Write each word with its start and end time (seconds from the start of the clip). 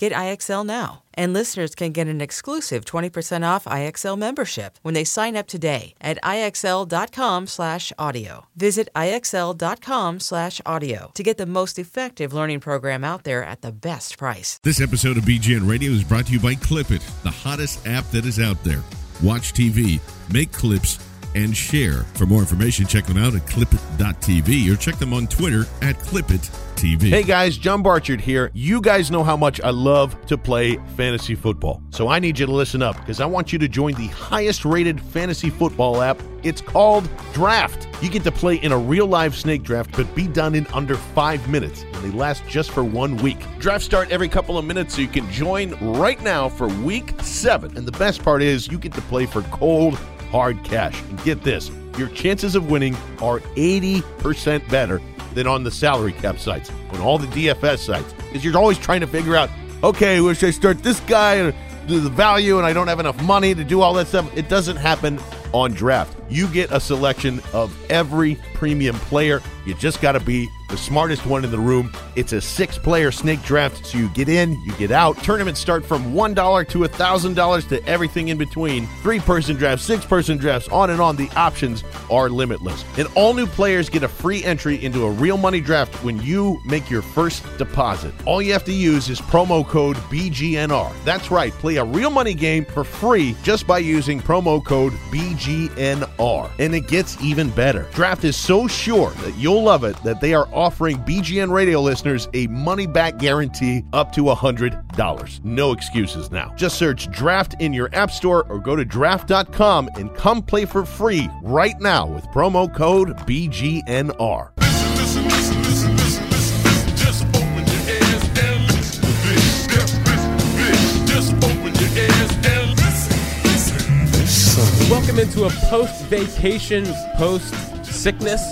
Get 0.00 0.12
IXL 0.12 0.64
now. 0.64 1.02
And 1.12 1.34
listeners 1.34 1.74
can 1.74 1.92
get 1.92 2.06
an 2.06 2.22
exclusive 2.22 2.86
20% 2.86 3.46
off 3.46 3.66
IXL 3.66 4.16
membership 4.16 4.78
when 4.80 4.94
they 4.94 5.04
sign 5.04 5.36
up 5.36 5.46
today 5.46 5.94
at 6.00 6.18
IXL.com/audio. 6.22 8.46
Visit 8.56 8.88
IXL.com/audio 8.96 11.10
to 11.14 11.22
get 11.22 11.36
the 11.36 11.44
most 11.44 11.78
effective 11.78 12.32
learning 12.32 12.60
program 12.60 13.04
out 13.04 13.24
there 13.24 13.44
at 13.44 13.60
the 13.60 13.72
best 13.72 14.16
price. 14.16 14.58
This 14.62 14.80
episode 14.80 15.18
of 15.18 15.26
BGN 15.26 15.68
Radio 15.68 15.90
is 15.90 16.02
brought 16.02 16.28
to 16.28 16.32
you 16.32 16.40
by 16.40 16.54
Clipit, 16.54 17.02
the 17.22 17.30
hottest 17.30 17.86
app 17.86 18.10
that 18.12 18.24
is 18.24 18.40
out 18.40 18.64
there. 18.64 18.82
Watch 19.22 19.52
TV, 19.52 20.00
make 20.32 20.50
clips, 20.50 20.98
and 21.34 21.56
share. 21.56 22.04
For 22.14 22.26
more 22.26 22.40
information, 22.40 22.86
check 22.86 23.06
them 23.06 23.16
out 23.16 23.34
at 23.34 23.42
clipit.tv 23.46 24.72
or 24.72 24.76
check 24.76 24.96
them 24.96 25.12
on 25.12 25.26
Twitter 25.26 25.62
at 25.82 25.96
clipit.tv. 25.98 27.08
Hey 27.08 27.22
guys, 27.22 27.58
John 27.58 27.82
Barchard 27.82 28.20
here. 28.20 28.50
You 28.54 28.80
guys 28.80 29.10
know 29.10 29.22
how 29.22 29.36
much 29.36 29.60
I 29.60 29.70
love 29.70 30.16
to 30.26 30.38
play 30.38 30.76
fantasy 30.96 31.34
football. 31.34 31.82
So 31.90 32.08
I 32.08 32.18
need 32.18 32.38
you 32.38 32.46
to 32.46 32.52
listen 32.52 32.80
up 32.82 32.96
because 32.96 33.20
I 33.20 33.26
want 33.26 33.52
you 33.52 33.58
to 33.58 33.68
join 33.68 33.94
the 33.94 34.06
highest 34.06 34.64
rated 34.64 35.00
fantasy 35.00 35.50
football 35.50 36.00
app. 36.00 36.22
It's 36.42 36.62
called 36.62 37.06
Draft. 37.34 37.86
You 38.02 38.08
get 38.08 38.24
to 38.24 38.32
play 38.32 38.56
in 38.56 38.72
a 38.72 38.78
real 38.78 39.06
live 39.06 39.36
snake 39.36 39.62
draft, 39.62 39.94
but 39.94 40.12
be 40.14 40.26
done 40.26 40.54
in 40.54 40.66
under 40.68 40.94
five 40.94 41.46
minutes. 41.50 41.82
And 41.82 41.96
they 41.96 42.16
last 42.16 42.46
just 42.48 42.70
for 42.70 42.82
one 42.82 43.18
week. 43.18 43.38
Drafts 43.58 43.84
start 43.84 44.10
every 44.10 44.28
couple 44.28 44.56
of 44.56 44.64
minutes, 44.64 44.94
so 44.94 45.02
you 45.02 45.08
can 45.08 45.30
join 45.30 45.72
right 45.98 46.20
now 46.22 46.48
for 46.48 46.68
week 46.82 47.12
seven. 47.20 47.76
And 47.76 47.86
the 47.86 47.92
best 47.98 48.22
part 48.22 48.42
is 48.42 48.68
you 48.68 48.78
get 48.78 48.94
to 48.94 49.02
play 49.02 49.26
for 49.26 49.42
cold 49.42 49.98
hard 50.30 50.62
cash. 50.64 51.00
And 51.02 51.22
get 51.24 51.42
this 51.42 51.70
your 51.98 52.08
chances 52.08 52.54
of 52.54 52.70
winning 52.70 52.94
are 53.20 53.40
80% 53.56 54.68
better 54.70 55.00
than 55.34 55.46
on 55.46 55.62
the 55.62 55.70
salary 55.70 56.12
cap 56.12 56.38
sites, 56.38 56.70
on 56.92 57.00
all 57.00 57.18
the 57.18 57.26
DFS 57.26 57.78
sites. 57.78 58.12
Because 58.12 58.44
you're 58.44 58.56
always 58.56 58.78
trying 58.78 59.00
to 59.00 59.06
figure 59.06 59.36
out, 59.36 59.50
okay, 59.82 60.20
where 60.20 60.34
should 60.34 60.48
I 60.48 60.52
start 60.52 60.82
this 60.82 61.00
guy 61.00 61.34
and 61.34 61.54
do 61.86 62.00
the 62.00 62.10
value, 62.10 62.58
and 62.58 62.66
I 62.66 62.72
don't 62.72 62.88
have 62.88 63.00
enough 63.00 63.20
money 63.22 63.54
to 63.54 63.64
do 63.64 63.80
all 63.80 63.94
that 63.94 64.06
stuff. 64.06 64.34
It 64.36 64.48
doesn't 64.48 64.76
happen 64.76 65.18
on 65.52 65.72
draft. 65.72 66.16
You 66.28 66.46
get 66.48 66.70
a 66.70 66.80
selection 66.80 67.40
of 67.52 67.76
every 67.90 68.36
premium 68.54 68.96
player. 68.96 69.42
You 69.66 69.74
just 69.74 70.00
got 70.00 70.12
to 70.12 70.20
be 70.20 70.48
the 70.70 70.76
smartest 70.76 71.26
one 71.26 71.44
in 71.44 71.50
the 71.50 71.58
room. 71.58 71.92
It's 72.16 72.32
a 72.32 72.40
six 72.40 72.78
player 72.78 73.10
snake 73.10 73.42
draft, 73.42 73.84
so 73.86 73.98
you 73.98 74.08
get 74.10 74.28
in, 74.28 74.52
you 74.62 74.72
get 74.74 74.90
out. 74.90 75.22
Tournaments 75.22 75.60
start 75.60 75.84
from 75.84 76.14
$1 76.14 76.68
to 76.68 76.78
$1,000 76.78 77.68
to 77.68 77.86
everything 77.86 78.28
in 78.28 78.38
between. 78.38 78.86
Three 79.02 79.20
person 79.20 79.56
drafts, 79.56 79.84
six 79.84 80.04
person 80.04 80.38
drafts, 80.38 80.68
on 80.68 80.90
and 80.90 81.00
on. 81.00 81.16
The 81.16 81.30
options 81.36 81.84
are 82.10 82.28
limitless. 82.28 82.84
And 82.96 83.08
all 83.14 83.34
new 83.34 83.46
players 83.46 83.88
get 83.88 84.02
a 84.02 84.08
free 84.08 84.44
entry 84.44 84.82
into 84.82 85.04
a 85.04 85.10
real 85.10 85.36
money 85.36 85.60
draft 85.60 85.94
when 86.04 86.20
you 86.22 86.60
make 86.64 86.88
your 86.90 87.02
first 87.02 87.44
deposit. 87.58 88.14
All 88.26 88.40
you 88.40 88.52
have 88.52 88.64
to 88.64 88.72
use 88.72 89.08
is 89.08 89.20
promo 89.20 89.66
code 89.66 89.96
BGNR. 89.96 90.92
That's 91.04 91.30
right, 91.30 91.52
play 91.52 91.76
a 91.76 91.84
real 91.84 92.10
money 92.10 92.34
game 92.34 92.64
for 92.64 92.84
free 92.84 93.36
just 93.42 93.66
by 93.66 93.78
using 93.78 94.20
promo 94.20 94.64
code 94.64 94.92
BGNR. 95.10 96.50
And 96.58 96.74
it 96.74 96.88
gets 96.88 97.20
even 97.22 97.50
better. 97.50 97.88
Draft 97.92 98.24
is 98.24 98.36
so 98.36 98.66
sure 98.66 99.10
that 99.10 99.36
you'll 99.36 99.62
love 99.62 99.84
it 99.84 99.96
that 100.04 100.20
they 100.20 100.34
are 100.34 100.48
offering 100.60 100.98
BGN 100.98 101.50
radio 101.50 101.80
listeners 101.80 102.28
a 102.34 102.46
money 102.48 102.86
back 102.86 103.16
guarantee 103.16 103.82
up 103.94 104.12
to 104.12 104.24
$100. 104.24 105.42
No 105.42 105.72
excuses 105.72 106.30
now. 106.30 106.52
Just 106.54 106.76
search 106.76 107.10
draft 107.10 107.54
in 107.60 107.72
your 107.72 107.88
app 107.94 108.10
store 108.10 108.44
or 108.50 108.58
go 108.58 108.76
to 108.76 108.84
draft.com 108.84 109.88
and 109.96 110.14
come 110.14 110.42
play 110.42 110.66
for 110.66 110.84
free 110.84 111.30
right 111.42 111.80
now 111.80 112.06
with 112.06 112.24
promo 112.26 112.72
code 112.74 113.16
BGNR. 113.20 114.50
Listen, 114.58 115.24
listen, 115.24 115.62
listen, 115.62 115.96
listen, 115.96 116.30
listen. 116.30 116.96
Just 116.96 117.24
open 117.24 117.64
your 117.66 117.88
ears 117.88 118.24
and 118.44 118.66
listen 118.66 119.00
to 119.00 119.12
this. 119.28 119.66
This, 119.66 119.92
this, 120.04 120.24
this. 120.56 121.08
Just 121.08 121.32
open 121.36 121.74
your 121.74 122.04
ears 122.04 122.32
and 122.44 122.70
listen, 122.76 124.12
listen. 124.12 124.90
Welcome 124.90 125.18
into 125.18 125.44
a 125.44 125.50
post 125.70 126.04
vacation, 126.04 126.84
post 127.16 127.54
sickness 127.86 128.42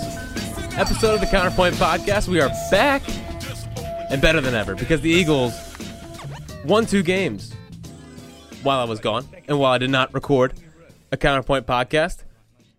episode 0.79 1.15
of 1.15 1.21
the 1.21 1.27
Counterpoint 1.27 1.75
Podcast. 1.75 2.29
We 2.29 2.41
are 2.41 2.49
back 2.71 3.03
and 4.13 4.23
better 4.23 4.41
than 4.41 4.55
ever 4.55 4.77
because 4.77 5.01
the 5.01 5.11
Eagles 5.11 5.53
won 6.65 6.87
two 6.87 7.03
games 7.03 7.53
while 8.63 8.79
I 8.79 8.85
was 8.85 9.01
gone 9.01 9.27
and 9.49 9.59
while 9.59 9.73
I 9.73 9.79
did 9.79 9.91
not 9.91 10.15
record 10.15 10.55
a 11.11 11.17
Counterpoint 11.17 11.67
podcast. 11.67 12.23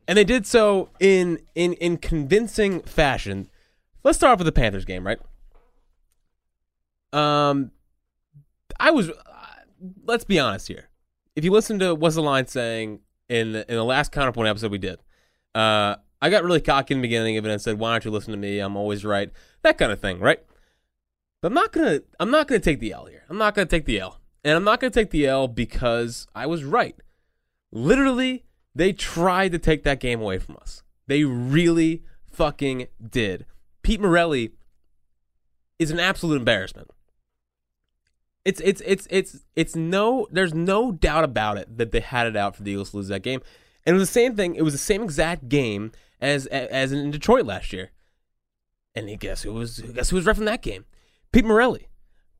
And 0.07 0.17
they 0.17 0.23
did 0.23 0.47
so 0.47 0.87
in 1.01 1.39
in 1.55 1.73
in 1.73 1.97
convincing 1.97 2.79
fashion. 2.83 3.49
Let's 4.05 4.17
start 4.17 4.31
off 4.31 4.39
with 4.39 4.45
the 4.45 4.53
Panthers 4.53 4.85
game, 4.85 5.05
right? 5.05 5.19
Um 7.11 7.71
I 8.79 8.91
was 8.91 9.09
uh, 9.09 9.13
let's 10.05 10.23
be 10.23 10.39
honest 10.39 10.69
here. 10.69 10.87
If 11.35 11.43
you 11.43 11.51
listen 11.51 11.79
to 11.79 11.93
what's 11.95 12.15
the 12.15 12.23
line 12.23 12.47
saying 12.47 13.01
in 13.27 13.51
the, 13.51 13.69
in 13.69 13.75
the 13.75 13.83
last 13.83 14.13
Counterpoint 14.13 14.47
episode 14.47 14.71
we 14.71 14.77
did, 14.77 14.99
uh 15.53 15.97
I 16.21 16.29
got 16.29 16.43
really 16.43 16.61
cocky 16.61 16.93
in 16.93 16.99
the 16.99 17.07
beginning 17.07 17.37
of 17.37 17.45
it 17.45 17.51
and 17.51 17.61
said, 17.61 17.79
"Why 17.79 17.93
don't 17.93 18.05
you 18.05 18.11
listen 18.11 18.31
to 18.31 18.37
me? 18.37 18.59
I'm 18.59 18.75
always 18.75 19.05
right." 19.05 19.31
That 19.61 19.77
kind 19.77 19.91
of 19.91 19.99
thing, 19.99 20.19
right? 20.19 20.39
But 21.41 21.49
I'm 21.49 21.53
not 21.53 21.71
gonna. 21.71 22.01
I'm 22.19 22.31
not 22.31 22.47
gonna 22.47 22.59
take 22.59 22.79
the 22.79 22.91
L 22.91 23.05
here. 23.05 23.23
I'm 23.29 23.37
not 23.37 23.55
gonna 23.55 23.65
take 23.65 23.85
the 23.85 23.99
L. 23.99 24.19
And 24.43 24.55
I'm 24.55 24.63
not 24.63 24.79
to 24.79 24.89
take 24.89 25.11
the 25.11 25.27
L 25.27 25.47
because 25.47 26.27
I 26.33 26.45
was 26.45 26.63
right. 26.63 26.95
Literally, 27.71 28.45
they 28.73 28.93
tried 28.93 29.51
to 29.51 29.59
take 29.59 29.83
that 29.83 29.99
game 29.99 30.21
away 30.21 30.39
from 30.39 30.57
us. 30.61 30.83
They 31.07 31.23
really 31.23 32.03
fucking 32.31 32.87
did. 33.09 33.45
Pete 33.83 33.99
Morelli 33.99 34.51
is 35.77 35.91
an 35.91 35.99
absolute 35.99 36.37
embarrassment. 36.37 36.89
It's 38.45 38.61
it's 38.61 38.81
it's 38.85 39.07
it's 39.09 39.39
it's 39.55 39.75
no 39.75 40.27
there's 40.31 40.53
no 40.53 40.91
doubt 40.91 41.25
about 41.25 41.57
it 41.57 41.77
that 41.77 41.91
they 41.91 41.99
had 41.99 42.27
it 42.27 42.37
out 42.37 42.55
for 42.55 42.63
the 42.63 42.71
Eagles 42.71 42.91
to 42.91 42.97
lose 42.97 43.09
that 43.09 43.21
game. 43.21 43.41
And 43.85 43.95
it 43.95 43.99
was 43.99 44.07
the 44.07 44.13
same 44.13 44.35
thing, 44.35 44.55
it 44.55 44.61
was 44.61 44.73
the 44.73 44.79
same 44.79 45.03
exact 45.03 45.49
game 45.49 45.91
as 46.21 46.45
as 46.47 46.91
in 46.91 47.11
Detroit 47.11 47.45
last 47.45 47.73
year. 47.73 47.91
And 48.95 49.09
you 49.09 49.17
guess 49.17 49.43
who 49.43 49.53
was 49.53 49.79
guess 49.79 50.09
who 50.09 50.15
was 50.15 50.25
refing 50.25 50.45
that 50.45 50.61
game? 50.61 50.85
Pete 51.31 51.45
Morelli. 51.45 51.87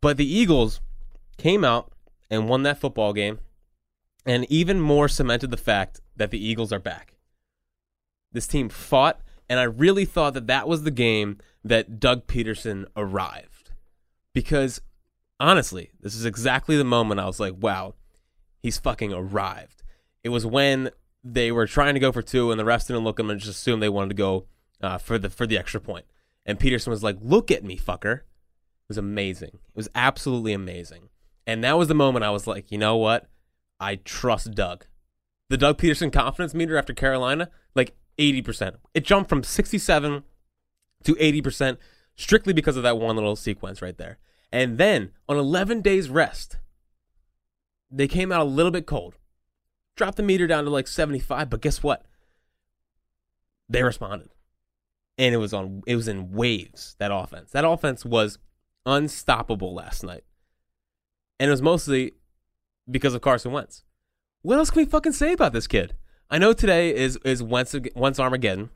But 0.01 0.17
the 0.17 0.31
Eagles 0.31 0.81
came 1.37 1.63
out 1.63 1.91
and 2.29 2.47
won 2.47 2.63
that 2.63 2.79
football 2.79 3.13
game 3.13 3.39
and 4.25 4.45
even 4.49 4.79
more 4.79 5.07
cemented 5.07 5.51
the 5.51 5.57
fact 5.57 6.01
that 6.15 6.31
the 6.31 6.43
Eagles 6.43 6.71
are 6.71 6.79
back. 6.79 7.15
This 8.31 8.47
team 8.47 8.69
fought, 8.69 9.21
and 9.49 9.59
I 9.59 9.63
really 9.63 10.05
thought 10.05 10.33
that 10.35 10.47
that 10.47 10.67
was 10.67 10.83
the 10.83 10.91
game 10.91 11.37
that 11.63 11.99
Doug 11.99 12.27
Pederson 12.27 12.85
arrived. 12.95 13.71
Because 14.33 14.81
honestly, 15.39 15.91
this 15.99 16.15
is 16.15 16.25
exactly 16.25 16.77
the 16.77 16.83
moment 16.83 17.19
I 17.19 17.25
was 17.25 17.39
like, 17.39 17.55
wow, 17.57 17.95
he's 18.59 18.77
fucking 18.77 19.13
arrived. 19.13 19.81
It 20.23 20.29
was 20.29 20.45
when 20.45 20.91
they 21.23 21.51
were 21.51 21.67
trying 21.67 21.93
to 21.93 21.99
go 21.99 22.11
for 22.11 22.21
two, 22.21 22.51
and 22.51 22.59
the 22.59 22.63
refs 22.63 22.87
didn't 22.87 23.03
look 23.03 23.19
at 23.19 23.23
them 23.23 23.29
and 23.29 23.39
just 23.39 23.59
assumed 23.59 23.81
they 23.81 23.89
wanted 23.89 24.09
to 24.09 24.15
go 24.15 24.45
uh, 24.81 24.97
for 24.97 25.17
the 25.17 25.29
for 25.29 25.45
the 25.45 25.57
extra 25.57 25.81
point. 25.81 26.05
And 26.45 26.59
Pederson 26.59 26.87
was 26.87 27.03
like, 27.03 27.17
"Look 27.21 27.51
at 27.51 27.63
me, 27.63 27.77
fucker." 27.77 28.21
It 28.89 28.93
was 28.93 28.97
amazing. 28.97 29.51
It 29.53 29.75
was 29.75 29.89
absolutely 29.93 30.53
amazing. 30.53 31.09
And 31.45 31.63
that 31.63 31.77
was 31.77 31.87
the 31.87 31.95
moment 31.95 32.25
I 32.25 32.31
was 32.31 32.47
like, 32.47 32.71
you 32.71 32.77
know 32.77 32.95
what? 32.97 33.27
I 33.79 33.97
trust 33.97 34.51
Doug. 34.55 34.85
The 35.49 35.57
Doug 35.57 35.77
Pederson 35.77 36.11
confidence 36.11 36.53
meter 36.53 36.77
after 36.77 36.93
Carolina, 36.93 37.49
like 37.75 37.95
80%. 38.17 38.75
It 38.93 39.03
jumped 39.03 39.29
from 39.29 39.43
67 39.43 40.23
to 41.03 41.15
80% 41.15 41.77
strictly 42.15 42.53
because 42.53 42.77
of 42.77 42.83
that 42.83 42.97
one 42.97 43.15
little 43.15 43.35
sequence 43.35 43.81
right 43.81 43.97
there. 43.97 44.17
And 44.51 44.77
then 44.77 45.11
on 45.27 45.37
11 45.37 45.81
days 45.81 46.09
rest, 46.09 46.57
they 47.91 48.07
came 48.07 48.31
out 48.31 48.41
a 48.41 48.43
little 48.43 48.71
bit 48.71 48.85
cold. 48.85 49.15
Dropped 49.99 50.15
the 50.15 50.23
meter 50.23 50.47
down 50.47 50.63
to 50.63 50.69
like 50.69 50.87
75, 50.87 51.49
but 51.49 51.59
guess 51.59 51.83
what? 51.83 52.05
They 53.67 53.83
responded. 53.83 54.29
And 55.17 55.35
it 55.35 55.39
was 55.39 55.53
on 55.53 55.81
it 55.85 55.97
was 55.97 56.07
in 56.07 56.31
waves, 56.31 56.95
that 56.99 57.11
offense. 57.13 57.51
That 57.51 57.65
offense 57.65 58.05
was 58.05 58.37
unstoppable 58.85 59.75
last 59.75 60.05
night. 60.05 60.23
And 61.37 61.49
it 61.49 61.51
was 61.51 61.61
mostly 61.61 62.13
because 62.89 63.13
of 63.13 63.19
Carson 63.19 63.51
Wentz. 63.51 63.83
What 64.41 64.57
else 64.57 64.71
can 64.71 64.83
we 64.83 64.85
fucking 64.85 65.11
say 65.11 65.33
about 65.33 65.51
this 65.51 65.67
kid? 65.67 65.97
I 66.29 66.37
know 66.37 66.53
today 66.53 66.95
is 66.95 67.19
is 67.25 67.43
Wentz 67.43 67.75
Wentz 67.93 68.21
Armageddon. 68.21 68.69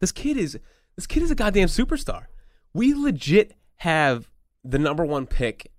This 0.00 0.10
kid 0.10 0.36
is 0.36 0.58
this 0.96 1.06
kid 1.06 1.22
is 1.22 1.30
a 1.30 1.36
goddamn 1.36 1.68
superstar. 1.68 2.24
We 2.72 2.94
legit 2.94 3.54
have 3.76 4.28
the 4.64 4.80
number 4.80 5.04
one 5.04 5.28
pick 5.28 5.70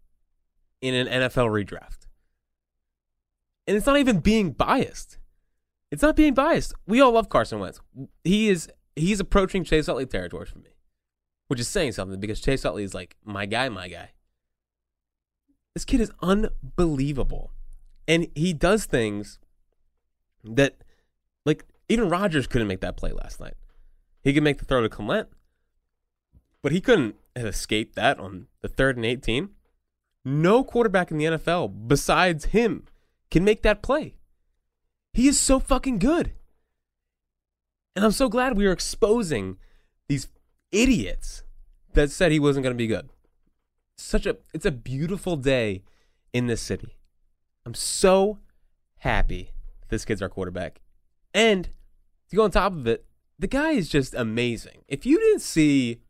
in 0.79 0.93
an 0.93 1.07
NFL 1.07 1.49
redraft. 1.49 2.04
And 3.67 3.75
it's 3.75 3.85
not 3.85 3.97
even 3.97 4.19
being 4.19 4.51
biased. 4.51 5.17
It's 5.91 6.01
not 6.01 6.15
being 6.15 6.33
biased. 6.33 6.73
We 6.85 7.01
all 7.01 7.11
love 7.11 7.29
Carson 7.29 7.59
Wentz. 7.59 7.79
He 8.23 8.49
is 8.49 8.69
he's 8.95 9.19
approaching 9.19 9.63
Chase 9.63 9.89
Utley 9.89 10.05
territory 10.05 10.45
for 10.45 10.59
me. 10.59 10.71
Which 11.47 11.59
is 11.59 11.67
saying 11.67 11.91
something 11.91 12.19
because 12.19 12.41
Chase 12.41 12.65
Utley 12.65 12.83
is 12.83 12.93
like 12.93 13.15
my 13.23 13.45
guy, 13.45 13.69
my 13.69 13.87
guy. 13.87 14.11
This 15.73 15.85
kid 15.85 16.01
is 16.01 16.11
unbelievable. 16.21 17.51
And 18.07 18.27
he 18.35 18.53
does 18.53 18.85
things 18.85 19.39
that, 20.43 20.75
like, 21.45 21.65
even 21.89 22.09
Rodgers 22.09 22.47
couldn't 22.47 22.67
make 22.67 22.81
that 22.81 22.97
play 22.97 23.11
last 23.11 23.39
night. 23.39 23.55
He 24.23 24.33
could 24.33 24.43
make 24.43 24.57
the 24.57 24.65
throw 24.65 24.81
to 24.81 24.89
Clement, 24.89 25.27
but 26.63 26.71
he 26.71 26.81
couldn't 26.81 27.15
have 27.35 27.45
escaped 27.45 27.95
that 27.95 28.19
on 28.19 28.47
the 28.61 28.67
third 28.67 28.95
and 28.95 29.05
18. 29.05 29.49
No 30.23 30.63
quarterback 30.63 31.11
in 31.11 31.17
the 31.17 31.25
NFL 31.25 31.87
besides 31.87 32.45
him 32.45 32.85
can 33.35 33.43
make 33.43 33.61
that 33.63 33.81
play. 33.81 34.15
He 35.13 35.27
is 35.27 35.39
so 35.39 35.59
fucking 35.59 35.99
good. 35.99 36.31
And 37.95 38.03
I'm 38.03 38.11
so 38.11 38.29
glad 38.29 38.57
we 38.57 38.65
are 38.65 38.71
exposing 38.71 39.57
these 40.07 40.27
idiots 40.71 41.43
that 41.93 42.11
said 42.11 42.31
he 42.31 42.39
wasn't 42.39 42.63
going 42.63 42.73
to 42.73 42.77
be 42.77 42.87
good 42.87 43.09
such 43.97 44.25
a 44.25 44.37
it's 44.53 44.65
a 44.65 44.71
beautiful 44.71 45.35
day 45.35 45.83
in 46.33 46.47
this 46.47 46.61
city. 46.61 46.97
I'm 47.65 47.73
so 47.73 48.39
happy 48.97 49.51
this 49.89 50.05
kid's 50.05 50.21
our 50.21 50.29
quarterback. 50.29 50.81
And 51.33 51.69
to 52.29 52.35
go 52.35 52.43
on 52.43 52.51
top 52.51 52.73
of 52.73 52.87
it, 52.87 53.05
the 53.37 53.47
guy 53.47 53.71
is 53.71 53.89
just 53.89 54.13
amazing. 54.13 54.83
If 54.87 55.05
you 55.05 55.19
didn't 55.19 55.41
see 55.41 56.01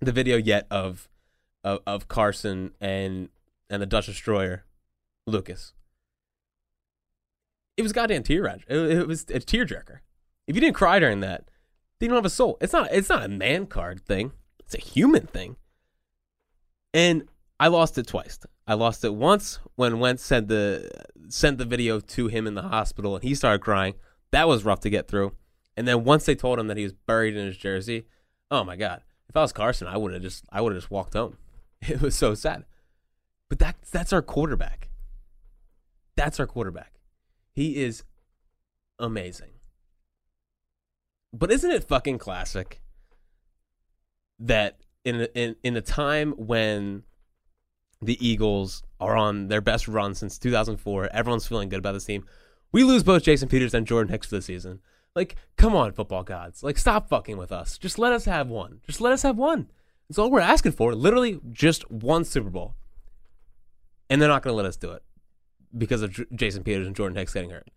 the 0.00 0.12
video 0.12 0.36
yet 0.36 0.66
of 0.70 1.08
of, 1.64 1.80
of 1.86 2.08
Carson 2.08 2.72
and 2.80 3.28
and 3.70 3.82
the 3.82 3.86
Dutch 3.86 4.06
Destroyer, 4.06 4.64
Lucas, 5.26 5.72
it 7.78 7.82
was 7.82 7.92
goddamn 7.92 8.24
tear 8.24 8.44
it, 8.46 8.64
it 8.68 9.06
was 9.06 9.22
a 9.22 9.38
tearjerker. 9.38 10.00
If 10.48 10.56
you 10.56 10.60
didn't 10.60 10.74
cry 10.74 10.98
during 10.98 11.20
that, 11.20 11.44
then 11.98 12.06
you 12.06 12.08
don't 12.08 12.18
have 12.18 12.24
a 12.24 12.30
soul. 12.30 12.58
It's 12.60 12.72
not 12.72 12.92
it's 12.92 13.08
not 13.08 13.24
a 13.24 13.28
man 13.28 13.66
card 13.66 14.04
thing. 14.04 14.32
It's 14.58 14.74
a 14.74 14.80
human 14.80 15.26
thing. 15.26 15.56
And 16.92 17.28
I 17.60 17.68
lost 17.68 17.96
it 17.96 18.06
twice. 18.06 18.38
I 18.66 18.74
lost 18.74 19.04
it 19.04 19.14
once 19.14 19.60
when 19.76 20.00
Wentz 20.00 20.24
sent 20.24 20.48
the 20.48 20.90
sent 21.28 21.58
the 21.58 21.64
video 21.64 22.00
to 22.00 22.26
him 22.26 22.46
in 22.46 22.54
the 22.54 22.62
hospital 22.62 23.14
and 23.14 23.22
he 23.22 23.34
started 23.34 23.60
crying. 23.62 23.94
That 24.32 24.48
was 24.48 24.64
rough 24.64 24.80
to 24.80 24.90
get 24.90 25.06
through. 25.06 25.34
And 25.76 25.86
then 25.86 26.02
once 26.02 26.26
they 26.26 26.34
told 26.34 26.58
him 26.58 26.66
that 26.66 26.76
he 26.76 26.82
was 26.82 26.92
buried 26.92 27.36
in 27.36 27.46
his 27.46 27.56
jersey, 27.56 28.06
oh 28.50 28.64
my 28.64 28.74
god. 28.74 29.02
If 29.28 29.36
I 29.36 29.42
was 29.42 29.52
Carson, 29.52 29.86
I 29.86 29.96
would 29.96 30.12
have 30.12 30.22
just 30.22 30.44
I 30.50 30.60
would 30.60 30.72
have 30.72 30.82
just 30.82 30.90
walked 30.90 31.14
home. 31.14 31.38
It 31.80 32.00
was 32.00 32.16
so 32.16 32.34
sad. 32.34 32.64
But 33.48 33.60
that 33.60 33.76
that's 33.92 34.12
our 34.12 34.22
quarterback. 34.22 34.88
That's 36.16 36.40
our 36.40 36.46
quarterback. 36.48 36.97
He 37.58 37.82
is 37.82 38.04
amazing. 39.00 39.50
But 41.32 41.50
isn't 41.50 41.72
it 41.72 41.82
fucking 41.82 42.18
classic 42.18 42.82
that 44.38 44.78
in 45.04 45.26
in 45.34 45.56
in 45.64 45.76
a 45.76 45.80
time 45.80 46.34
when 46.36 47.02
the 48.00 48.16
Eagles 48.24 48.84
are 49.00 49.16
on 49.16 49.48
their 49.48 49.60
best 49.60 49.88
run 49.88 50.14
since 50.14 50.38
2004, 50.38 51.08
everyone's 51.12 51.48
feeling 51.48 51.68
good 51.68 51.80
about 51.80 51.94
this 51.94 52.04
team. 52.04 52.24
We 52.70 52.84
lose 52.84 53.02
both 53.02 53.24
Jason 53.24 53.48
Peters 53.48 53.74
and 53.74 53.88
Jordan 53.88 54.12
Hicks 54.12 54.28
for 54.28 54.36
the 54.36 54.42
season. 54.42 54.78
Like, 55.16 55.34
come 55.56 55.74
on, 55.74 55.90
football 55.90 56.22
gods. 56.22 56.62
Like, 56.62 56.78
stop 56.78 57.08
fucking 57.08 57.38
with 57.38 57.50
us. 57.50 57.76
Just 57.76 57.98
let 57.98 58.12
us 58.12 58.26
have 58.26 58.46
one. 58.46 58.82
Just 58.86 59.00
let 59.00 59.12
us 59.12 59.22
have 59.22 59.36
one. 59.36 59.68
That's 60.08 60.20
all 60.20 60.30
we're 60.30 60.38
asking 60.38 60.72
for. 60.72 60.94
Literally, 60.94 61.40
just 61.50 61.90
one 61.90 62.24
Super 62.24 62.50
Bowl. 62.50 62.76
And 64.08 64.22
they're 64.22 64.28
not 64.28 64.44
going 64.44 64.52
to 64.52 64.56
let 64.56 64.64
us 64.64 64.76
do 64.76 64.92
it 64.92 65.02
because 65.76 66.02
of 66.02 66.12
J- 66.12 66.26
Jason 66.34 66.64
Peters 66.64 66.86
and 66.86 66.96
Jordan 66.96 67.16
Hicks 67.16 67.34
getting 67.34 67.50
hurt. 67.50 67.68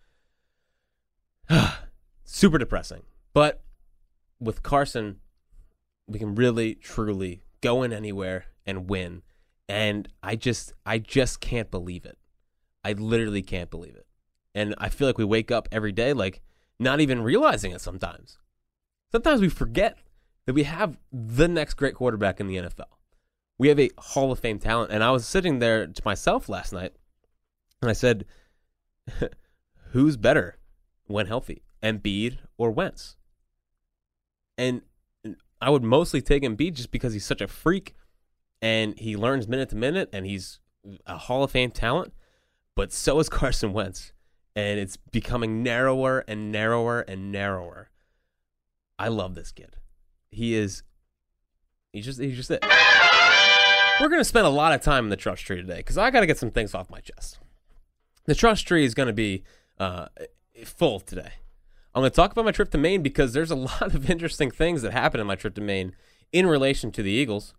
Super 2.23 2.57
depressing. 2.57 3.03
But 3.33 3.61
with 4.39 4.63
Carson, 4.63 5.17
we 6.07 6.19
can 6.19 6.35
really, 6.35 6.75
truly 6.75 7.43
go 7.61 7.83
in 7.83 7.93
anywhere 7.93 8.45
and 8.65 8.89
win. 8.89 9.21
And 9.69 10.07
I 10.21 10.35
just, 10.35 10.73
I 10.85 10.97
just 10.97 11.39
can't 11.39 11.71
believe 11.71 12.05
it. 12.05 12.17
I 12.83 12.93
literally 12.93 13.41
can't 13.41 13.69
believe 13.69 13.95
it. 13.95 14.05
And 14.53 14.75
I 14.77 14.89
feel 14.89 15.07
like 15.07 15.17
we 15.17 15.23
wake 15.23 15.51
up 15.51 15.69
every 15.71 15.91
day, 15.91 16.13
like 16.13 16.41
not 16.79 16.99
even 16.99 17.21
realizing 17.21 17.71
it 17.71 17.81
sometimes. 17.81 18.37
Sometimes 19.11 19.41
we 19.41 19.49
forget 19.49 19.97
that 20.45 20.53
we 20.53 20.63
have 20.63 20.97
the 21.11 21.47
next 21.47 21.75
great 21.75 21.95
quarterback 21.95 22.39
in 22.39 22.47
the 22.47 22.57
NFL. 22.57 22.85
We 23.57 23.67
have 23.69 23.79
a 23.79 23.91
Hall 23.97 24.31
of 24.31 24.39
Fame 24.39 24.59
talent. 24.59 24.91
And 24.91 25.03
I 25.03 25.11
was 25.11 25.25
sitting 25.25 25.59
there 25.59 25.85
to 25.85 26.01
myself 26.03 26.49
last 26.49 26.73
night 26.73 26.93
and 27.81 27.89
I 27.89 27.93
said, 27.93 28.25
who's 29.91 30.17
better 30.17 30.57
when 31.07 31.27
healthy, 31.27 31.63
Embiid 31.83 32.37
or 32.57 32.71
Wentz? 32.71 33.15
And 34.57 34.81
I 35.61 35.69
would 35.69 35.83
mostly 35.83 36.21
take 36.21 36.43
Embiid 36.43 36.73
just 36.73 36.91
because 36.91 37.13
he's 37.13 37.25
such 37.25 37.41
a 37.41 37.47
freak 37.47 37.95
and 38.61 38.97
he 38.97 39.15
learns 39.15 39.47
minute 39.47 39.69
to 39.69 39.75
minute 39.75 40.09
and 40.13 40.25
he's 40.25 40.59
a 41.05 41.17
Hall 41.17 41.43
of 41.43 41.51
Fame 41.51 41.71
talent. 41.71 42.13
But 42.75 42.91
so 42.91 43.19
is 43.19 43.29
Carson 43.29 43.73
Wentz. 43.73 44.13
And 44.55 44.79
it's 44.79 44.97
becoming 44.97 45.63
narrower 45.63 46.25
and 46.27 46.51
narrower 46.51 47.01
and 47.01 47.31
narrower. 47.31 47.89
I 48.99 49.07
love 49.07 49.33
this 49.33 49.51
kid. 49.51 49.77
He 50.29 50.53
is 50.55 50.83
he's 51.93 52.05
just 52.05 52.19
he's 52.19 52.35
just 52.35 52.51
it. 52.51 52.63
We're 53.99 54.09
gonna 54.09 54.23
spend 54.23 54.45
a 54.45 54.49
lot 54.49 54.73
of 54.73 54.81
time 54.81 55.05
in 55.05 55.09
the 55.09 55.15
trust 55.15 55.45
tree 55.45 55.57
today 55.57 55.77
because 55.77 55.97
I 55.97 56.11
gotta 56.11 56.25
get 56.25 56.37
some 56.37 56.51
things 56.51 56.75
off 56.75 56.89
my 56.89 56.99
chest. 56.99 57.39
The 58.31 58.35
trust 58.35 58.65
tree 58.65 58.85
is 58.85 58.93
gonna 58.93 59.11
be 59.11 59.43
uh, 59.77 60.05
full 60.63 61.01
today. 61.01 61.33
I'm 61.93 62.01
going 62.01 62.11
to 62.11 62.15
talk 62.15 62.31
about 62.31 62.45
my 62.45 62.53
trip 62.53 62.71
to 62.71 62.77
Maine 62.77 63.01
because 63.01 63.33
there's 63.33 63.51
a 63.51 63.55
lot 63.71 63.93
of 63.93 64.09
interesting 64.09 64.49
things 64.49 64.83
that 64.83 64.93
happened 64.93 65.19
in 65.19 65.27
my 65.27 65.35
trip 65.35 65.53
to 65.55 65.61
Maine 65.61 65.97
in 66.31 66.47
relation 66.47 66.93
to 66.93 67.03
the 67.03 67.11
Eagles. 67.11 67.53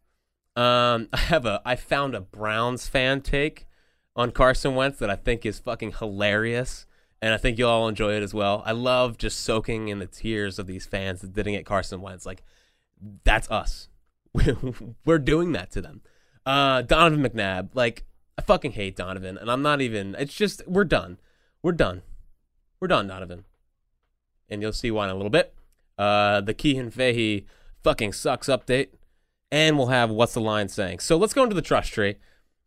Um, 0.56 1.10
I 1.12 1.18
have 1.18 1.44
a 1.44 1.60
I 1.66 1.76
found 1.76 2.14
a 2.14 2.22
Browns 2.22 2.88
fan 2.88 3.20
take 3.20 3.66
on 4.16 4.30
Carson 4.30 4.74
Wentz 4.74 4.98
that 5.00 5.10
I 5.10 5.14
think 5.14 5.44
is 5.44 5.58
fucking 5.58 5.92
hilarious, 5.98 6.86
and 7.20 7.34
I 7.34 7.36
think 7.36 7.58
you'll 7.58 7.68
all 7.68 7.86
enjoy 7.86 8.14
it 8.14 8.22
as 8.22 8.32
well. 8.32 8.62
I 8.64 8.72
love 8.72 9.18
just 9.18 9.40
soaking 9.40 9.88
in 9.88 9.98
the 9.98 10.06
tears 10.06 10.58
of 10.58 10.66
these 10.66 10.86
fans 10.86 11.20
that 11.20 11.34
didn't 11.34 11.52
get 11.52 11.66
Carson 11.66 12.00
Wentz. 12.00 12.24
Like, 12.24 12.44
that's 13.24 13.50
us. 13.50 13.90
We're 15.04 15.18
doing 15.18 15.52
that 15.52 15.70
to 15.72 15.82
them. 15.82 16.00
Uh, 16.46 16.80
Donovan 16.80 17.22
McNabb, 17.22 17.74
like, 17.74 18.06
I 18.38 18.42
fucking 18.42 18.72
hate 18.72 18.96
Donovan, 18.96 19.36
and 19.36 19.50
I'm 19.50 19.62
not 19.62 19.80
even. 19.80 20.16
It's 20.18 20.34
just 20.34 20.66
we're 20.66 20.84
done. 20.84 21.18
We're 21.62 21.72
done. 21.72 22.02
We're 22.80 22.88
done, 22.88 23.06
Donovan. 23.06 23.44
And 24.48 24.62
you'll 24.62 24.72
see 24.72 24.90
why 24.90 25.04
in 25.04 25.10
a 25.10 25.14
little 25.14 25.30
bit. 25.30 25.54
Uh, 25.98 26.40
the 26.40 26.54
Keehan 26.54 26.90
Fahey 26.90 27.46
fucking 27.82 28.12
sucks 28.12 28.48
update, 28.48 28.88
and 29.50 29.76
we'll 29.76 29.88
have 29.88 30.10
what's 30.10 30.34
the 30.34 30.40
line 30.40 30.68
saying. 30.68 31.00
So 31.00 31.16
let's 31.16 31.34
go 31.34 31.42
into 31.42 31.54
the 31.54 31.62
trust 31.62 31.92
tree, 31.92 32.16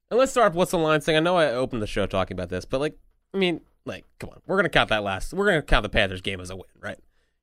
and 0.10 0.20
let's 0.20 0.32
start 0.32 0.52
with 0.52 0.58
what's 0.58 0.72
the 0.72 0.78
line 0.78 1.02
saying. 1.02 1.18
I 1.18 1.22
know 1.22 1.38
I 1.38 1.48
opened 1.48 1.82
the 1.82 1.88
show 1.88 2.06
talking 2.06 2.36
about 2.36 2.50
this, 2.50 2.66
but 2.66 2.80
like, 2.80 2.98
I 3.34 3.38
mean, 3.38 3.62
like, 3.86 4.06
come 4.20 4.30
on, 4.30 4.42
we're 4.46 4.58
gonna 4.58 4.70
count 4.70 4.90
that 4.90 5.04
last. 5.04 5.34
We're 5.34 5.46
gonna 5.46 5.62
count 5.62 5.84
the 5.84 5.90
Panthers 5.90 6.22
game 6.22 6.40
as 6.40 6.50
a 6.50 6.56
win, 6.56 6.66
right? 6.80 7.00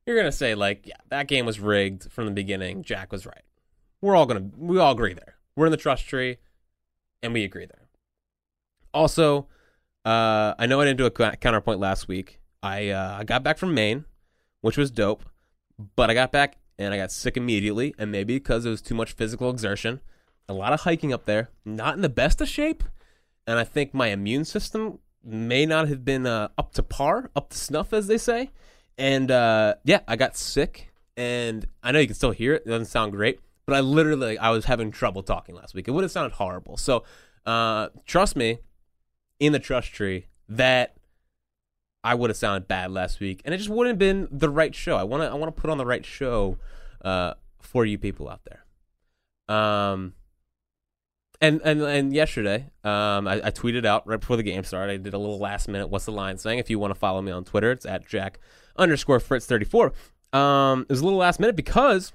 You're 0.07 0.17
gonna 0.17 0.33
say 0.33 0.55
like, 0.55 0.87
yeah, 0.87 0.97
that 1.11 1.29
game 1.29 1.47
was 1.47 1.61
rigged 1.61 2.11
from 2.11 2.27
the 2.27 2.33
beginning. 2.33 2.83
Jack 2.83 3.13
was 3.13 3.27
right. 3.27 3.43
We're 4.01 4.17
all 4.17 4.27
gonna, 4.27 4.49
we 4.57 4.79
all 4.79 4.93
agree 4.93 5.15
there. 5.15 5.37
We're 5.57 5.67
in 5.67 5.73
the 5.73 5.77
trust 5.77 6.07
tree, 6.07 6.39
and 7.23 7.33
we 7.33 7.45
agree 7.45 7.67
there. 7.67 7.82
Also, 8.95 9.47
uh, 10.05 10.55
I 10.59 10.67
know 10.67 10.81
I 10.81 10.85
didn't 10.85 10.99
do 10.99 11.07
a 11.07 11.37
counterpoint 11.37 11.81
last 11.81 12.09
week. 12.09 12.41
I 12.63 12.91
uh, 12.91 13.17
I 13.21 13.25
got 13.25 13.43
back 13.43 13.59
from 13.59 13.75
Maine, 13.75 14.05
which 14.61 14.77
was 14.77 14.91
dope, 14.91 15.25
but 15.97 16.11
I 16.11 16.15
got 16.15 16.33
back 16.33 16.57
and 16.79 16.93
I 16.93 16.97
got 16.97 17.13
sick 17.13 17.37
immediately, 17.37 17.95
and 17.99 18.11
maybe 18.11 18.35
because 18.35 18.65
it 18.67 18.71
was 18.71 18.83
too 18.83 18.95
much 18.95 19.13
physical 19.13 19.51
exertion, 19.51 20.01
a 20.49 20.53
lot 20.53 20.73
of 20.73 20.81
hiking 20.81 21.13
up 21.13 21.27
there, 21.27 21.51
not 21.65 21.95
in 21.95 22.01
the 22.01 22.09
best 22.09 22.41
of 22.41 22.49
shape, 22.49 22.83
and 23.47 23.59
I 23.59 23.65
think 23.65 23.95
my 23.95 24.09
immune 24.09 24.45
system 24.45 24.99
may 25.25 25.67
not 25.67 25.89
have 25.89 26.05
been 26.05 26.27
uh, 26.27 26.49
up 26.59 26.73
to 26.75 26.83
par, 26.83 27.31
up 27.37 27.51
to 27.51 27.59
snuff, 27.59 27.93
as 27.93 28.07
they 28.07 28.19
say, 28.19 28.51
and 28.99 29.31
uh, 29.31 29.75
yeah, 29.85 30.01
I 30.09 30.17
got 30.17 30.37
sick, 30.37 30.93
and 31.17 31.67
I 31.83 31.93
know 31.93 31.99
you 31.99 32.07
can 32.07 32.17
still 32.17 32.31
hear 32.31 32.55
it. 32.55 32.63
It 32.67 32.71
doesn't 32.71 32.87
sound 32.87 33.13
great, 33.13 33.41
but 33.67 33.77
I 33.77 33.81
literally 33.81 34.39
I 34.39 34.51
was 34.51 34.65
having 34.65 34.91
trouble 34.91 35.23
talking 35.23 35.55
last 35.55 35.75
week. 35.75 35.89
It 35.89 35.93
would 35.93 36.03
have 36.03 36.11
sounded 36.11 36.33
horrible. 36.33 36.77
So 36.77 37.05
uh, 37.47 37.89
trust 38.07 38.35
me, 38.37 38.59
in 39.41 39.53
the 39.53 39.59
trust 39.59 39.93
tree 39.93 40.27
that 40.49 40.97
I 42.05 42.15
would 42.15 42.31
have 42.31 42.37
sounded 42.37 42.67
bad 42.67 42.91
last 42.91 43.21
week, 43.21 43.43
and 43.45 43.55
it 43.55 43.59
just 43.59 43.71
wouldn't 43.71 43.93
have 43.93 43.99
been 43.99 44.29
the 44.31 44.51
right 44.51 44.75
show. 44.75 44.97
I 44.97 45.05
want 45.05 45.23
to 45.23 45.29
I 45.29 45.35
want 45.35 45.55
to 45.55 45.61
put 45.61 45.71
on 45.71 45.79
the 45.79 45.87
right 45.87 46.05
show 46.05 46.59
uh, 47.05 47.35
for 47.61 47.85
you 47.85 47.99
people 47.99 48.29
out 48.29 48.41
there. 48.45 48.65
Um, 49.55 50.15
and 51.41 51.61
and 51.65 51.81
and 51.83 52.13
yesterday, 52.13 52.71
um, 52.85 53.29
I, 53.29 53.41
I 53.45 53.51
tweeted 53.51 53.85
out 53.85 54.07
right 54.07 54.19
before 54.19 54.37
the 54.37 54.43
game 54.43 54.65
started. 54.65 54.93
I 54.93 54.97
did 54.97 55.15
a 55.15 55.19
little 55.19 55.39
last 55.39 55.69
minute. 55.69 55.89
What's 55.89 56.05
the 56.05 56.13
line 56.13 56.39
saying? 56.39 56.59
If 56.59 56.71
you 56.71 56.79
want 56.79 56.93
to 56.93 56.99
follow 56.99 57.23
me 57.23 57.33
on 57.33 57.45
Twitter, 57.45 57.71
it's 57.71 57.87
at 57.87 58.07
Jack 58.07 58.39
underscore 58.77 59.21
Fritz 59.21 59.47
thirty 59.47 59.65
four. 59.65 59.93
Um, 60.33 60.83
it 60.83 60.89
was 60.89 61.01
a 61.01 61.05
little 61.05 61.19
last 61.19 61.39
minute 61.41 61.57
because 61.57 62.13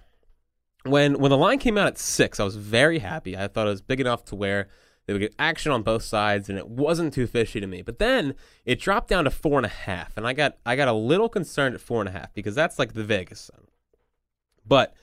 when 0.83 1.19
when 1.19 1.29
the 1.29 1.37
line 1.37 1.59
came 1.59 1.77
out 1.77 1.87
at 1.87 1.97
six, 1.97 2.39
I 2.39 2.43
was 2.43 2.55
very 2.55 2.99
happy. 2.99 3.37
I 3.37 3.47
thought 3.47 3.67
it 3.67 3.71
was 3.71 3.81
big 3.81 3.99
enough 3.99 4.25
to 4.25 4.35
where 4.35 4.69
they 5.07 5.13
would 5.13 5.21
get 5.21 5.33
action 5.39 5.71
on 5.71 5.83
both 5.83 6.03
sides, 6.03 6.49
and 6.49 6.57
it 6.57 6.67
wasn't 6.67 7.13
too 7.13 7.27
fishy 7.27 7.61
to 7.61 7.67
me. 7.67 7.81
But 7.81 7.97
then 7.97 8.35
it 8.65 8.79
dropped 8.79 9.07
down 9.07 9.23
to 9.23 9.31
four 9.31 9.57
and 9.57 9.65
a 9.65 9.69
half, 9.69 10.17
and 10.17 10.27
I 10.27 10.33
got 10.33 10.57
I 10.65 10.75
got 10.75 10.89
a 10.89 10.93
little 10.93 11.29
concerned 11.29 11.75
at 11.75 11.81
four 11.81 12.01
and 12.01 12.09
a 12.09 12.11
half 12.11 12.33
because 12.33 12.53
that's 12.53 12.77
like 12.77 12.93
the 12.93 13.05
Vegas 13.05 13.39
sun. 13.39 13.67
But 14.65 14.93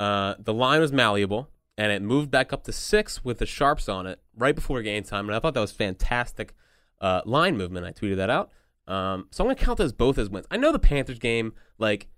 uh, 0.00 0.34
the 0.40 0.52
line 0.52 0.80
was 0.80 0.92
malleable, 0.92 1.48
and 1.78 1.92
it 1.92 2.02
moved 2.02 2.32
back 2.32 2.52
up 2.52 2.64
to 2.64 2.72
six 2.72 3.24
with 3.24 3.38
the 3.38 3.46
sharps 3.46 3.88
on 3.88 4.08
it 4.08 4.20
right 4.36 4.56
before 4.56 4.82
game 4.82 5.04
time, 5.04 5.28
and 5.28 5.36
I 5.36 5.38
thought 5.38 5.54
that 5.54 5.60
was 5.60 5.72
fantastic 5.72 6.52
uh, 7.00 7.22
line 7.24 7.56
movement. 7.56 7.86
I 7.86 7.92
tweeted 7.92 8.16
that 8.16 8.30
out. 8.30 8.50
Um, 8.88 9.28
so 9.30 9.44
I'm 9.44 9.48
gonna 9.48 9.54
count 9.54 9.78
those 9.78 9.92
both 9.92 10.18
as 10.18 10.28
wins. 10.28 10.46
I 10.50 10.56
know 10.56 10.72
the 10.72 10.80
Panthers 10.80 11.20
game 11.20 11.54
like 11.78 12.08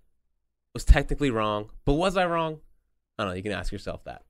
was 0.73 0.87
technically 0.87 1.31
wrong, 1.31 1.69
but 1.85 1.95
was 1.95 2.17
I 2.17 2.25
wrong? 2.25 2.61
I 3.19 3.25
don't 3.25 3.33
know. 3.33 3.37
You 3.37 3.43
can 3.43 3.53
ask 3.53 3.73
yourself 3.73 4.05
that. 4.05 4.23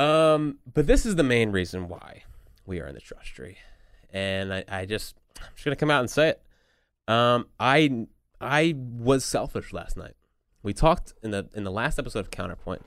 Um, 0.00 0.56
but 0.72 0.86
this 0.86 1.04
is 1.04 1.16
the 1.16 1.22
main 1.22 1.52
reason 1.52 1.86
why 1.86 2.22
we 2.64 2.80
are 2.80 2.86
in 2.86 2.94
the 2.94 3.02
trust 3.02 3.34
tree, 3.34 3.58
and 4.10 4.54
I, 4.54 4.64
I 4.66 4.86
just 4.86 5.14
I'm 5.38 5.48
just 5.54 5.64
gonna 5.66 5.76
come 5.76 5.90
out 5.90 6.00
and 6.00 6.10
say 6.10 6.30
it. 6.30 6.42
Um, 7.06 7.48
I 7.60 8.06
I 8.40 8.74
was 8.78 9.26
selfish 9.26 9.74
last 9.74 9.98
night. 9.98 10.14
We 10.62 10.72
talked 10.72 11.12
in 11.22 11.32
the 11.32 11.50
in 11.54 11.64
the 11.64 11.70
last 11.70 11.98
episode 11.98 12.20
of 12.20 12.30
Counterpoint 12.30 12.80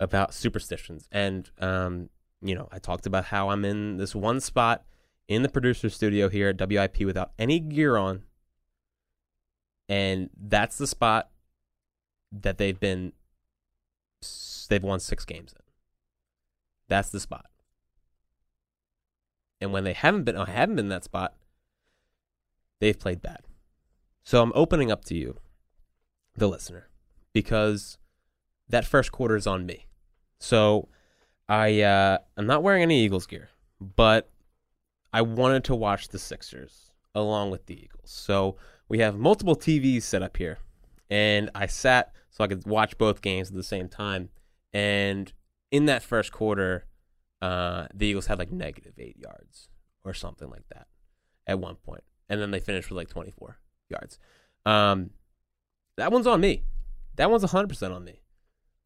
about 0.00 0.34
superstitions, 0.34 1.08
and 1.12 1.48
um, 1.60 2.08
you 2.42 2.56
know, 2.56 2.68
I 2.72 2.80
talked 2.80 3.06
about 3.06 3.26
how 3.26 3.50
I'm 3.50 3.64
in 3.64 3.98
this 3.98 4.16
one 4.16 4.40
spot 4.40 4.84
in 5.28 5.42
the 5.42 5.48
producer 5.48 5.88
studio 5.88 6.28
here 6.28 6.48
at 6.48 6.68
WIP 6.68 7.02
without 7.02 7.30
any 7.38 7.60
gear 7.60 7.96
on, 7.96 8.24
and 9.88 10.30
that's 10.36 10.78
the 10.78 10.88
spot 10.88 11.30
that 12.32 12.58
they've 12.58 12.80
been 12.80 13.12
they've 14.68 14.82
won 14.82 14.98
six 14.98 15.24
games 15.24 15.54
in. 15.56 15.65
That's 16.88 17.10
the 17.10 17.20
spot. 17.20 17.46
And 19.60 19.72
when 19.72 19.84
they 19.84 19.92
haven't 19.92 20.24
been, 20.24 20.36
I 20.36 20.50
haven't 20.50 20.76
been 20.76 20.88
that 20.88 21.04
spot, 21.04 21.34
they've 22.80 22.98
played 22.98 23.22
bad. 23.22 23.40
So 24.24 24.42
I'm 24.42 24.52
opening 24.54 24.90
up 24.90 25.04
to 25.06 25.14
you, 25.14 25.38
the 26.34 26.48
listener, 26.48 26.88
because 27.32 27.96
that 28.68 28.84
first 28.84 29.12
quarter 29.12 29.36
is 29.36 29.46
on 29.46 29.64
me. 29.64 29.86
So 30.38 30.88
I 31.48 31.80
uh, 31.82 32.18
I'm 32.36 32.46
not 32.46 32.62
wearing 32.62 32.82
any 32.82 33.04
Eagles 33.04 33.26
gear, 33.26 33.50
but 33.80 34.28
I 35.12 35.22
wanted 35.22 35.64
to 35.64 35.74
watch 35.74 36.08
the 36.08 36.18
Sixers 36.18 36.90
along 37.14 37.50
with 37.50 37.66
the 37.66 37.80
Eagles. 37.80 38.10
So 38.10 38.56
we 38.88 38.98
have 38.98 39.16
multiple 39.16 39.56
TVs 39.56 40.02
set 40.02 40.22
up 40.22 40.36
here, 40.36 40.58
and 41.08 41.50
I 41.54 41.66
sat 41.66 42.12
so 42.30 42.44
I 42.44 42.48
could 42.48 42.66
watch 42.66 42.98
both 42.98 43.22
games 43.22 43.48
at 43.48 43.54
the 43.54 43.62
same 43.62 43.88
time. 43.88 44.28
And 44.74 45.32
in 45.76 45.84
that 45.86 46.02
first 46.02 46.32
quarter, 46.32 46.86
uh, 47.42 47.86
the 47.92 48.06
Eagles 48.06 48.26
had 48.26 48.38
like 48.38 48.50
negative 48.50 48.94
eight 48.98 49.18
yards 49.18 49.68
or 50.04 50.14
something 50.14 50.48
like 50.48 50.66
that 50.70 50.86
at 51.46 51.58
one 51.58 51.74
point, 51.76 52.02
and 52.30 52.40
then 52.40 52.50
they 52.50 52.60
finished 52.60 52.88
with 52.88 52.96
like 52.96 53.08
24 53.08 53.58
yards. 53.90 54.18
Um, 54.64 55.10
that 55.98 56.10
one's 56.10 56.26
on 56.26 56.40
me. 56.40 56.62
That 57.16 57.30
one's 57.30 57.44
100% 57.44 57.94
on 57.94 58.04
me. 58.04 58.22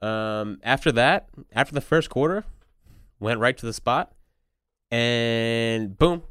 Um, 0.03 0.59
after 0.65 0.91
that, 0.93 1.29
after 1.53 1.75
the 1.75 1.81
first 1.81 2.11
quarter, 2.11 2.45
went 3.21 3.39
right 3.39 3.57
to 3.57 3.67
the 3.67 3.73
spot, 3.73 4.13
and 4.91 5.97
boom, 5.97 6.25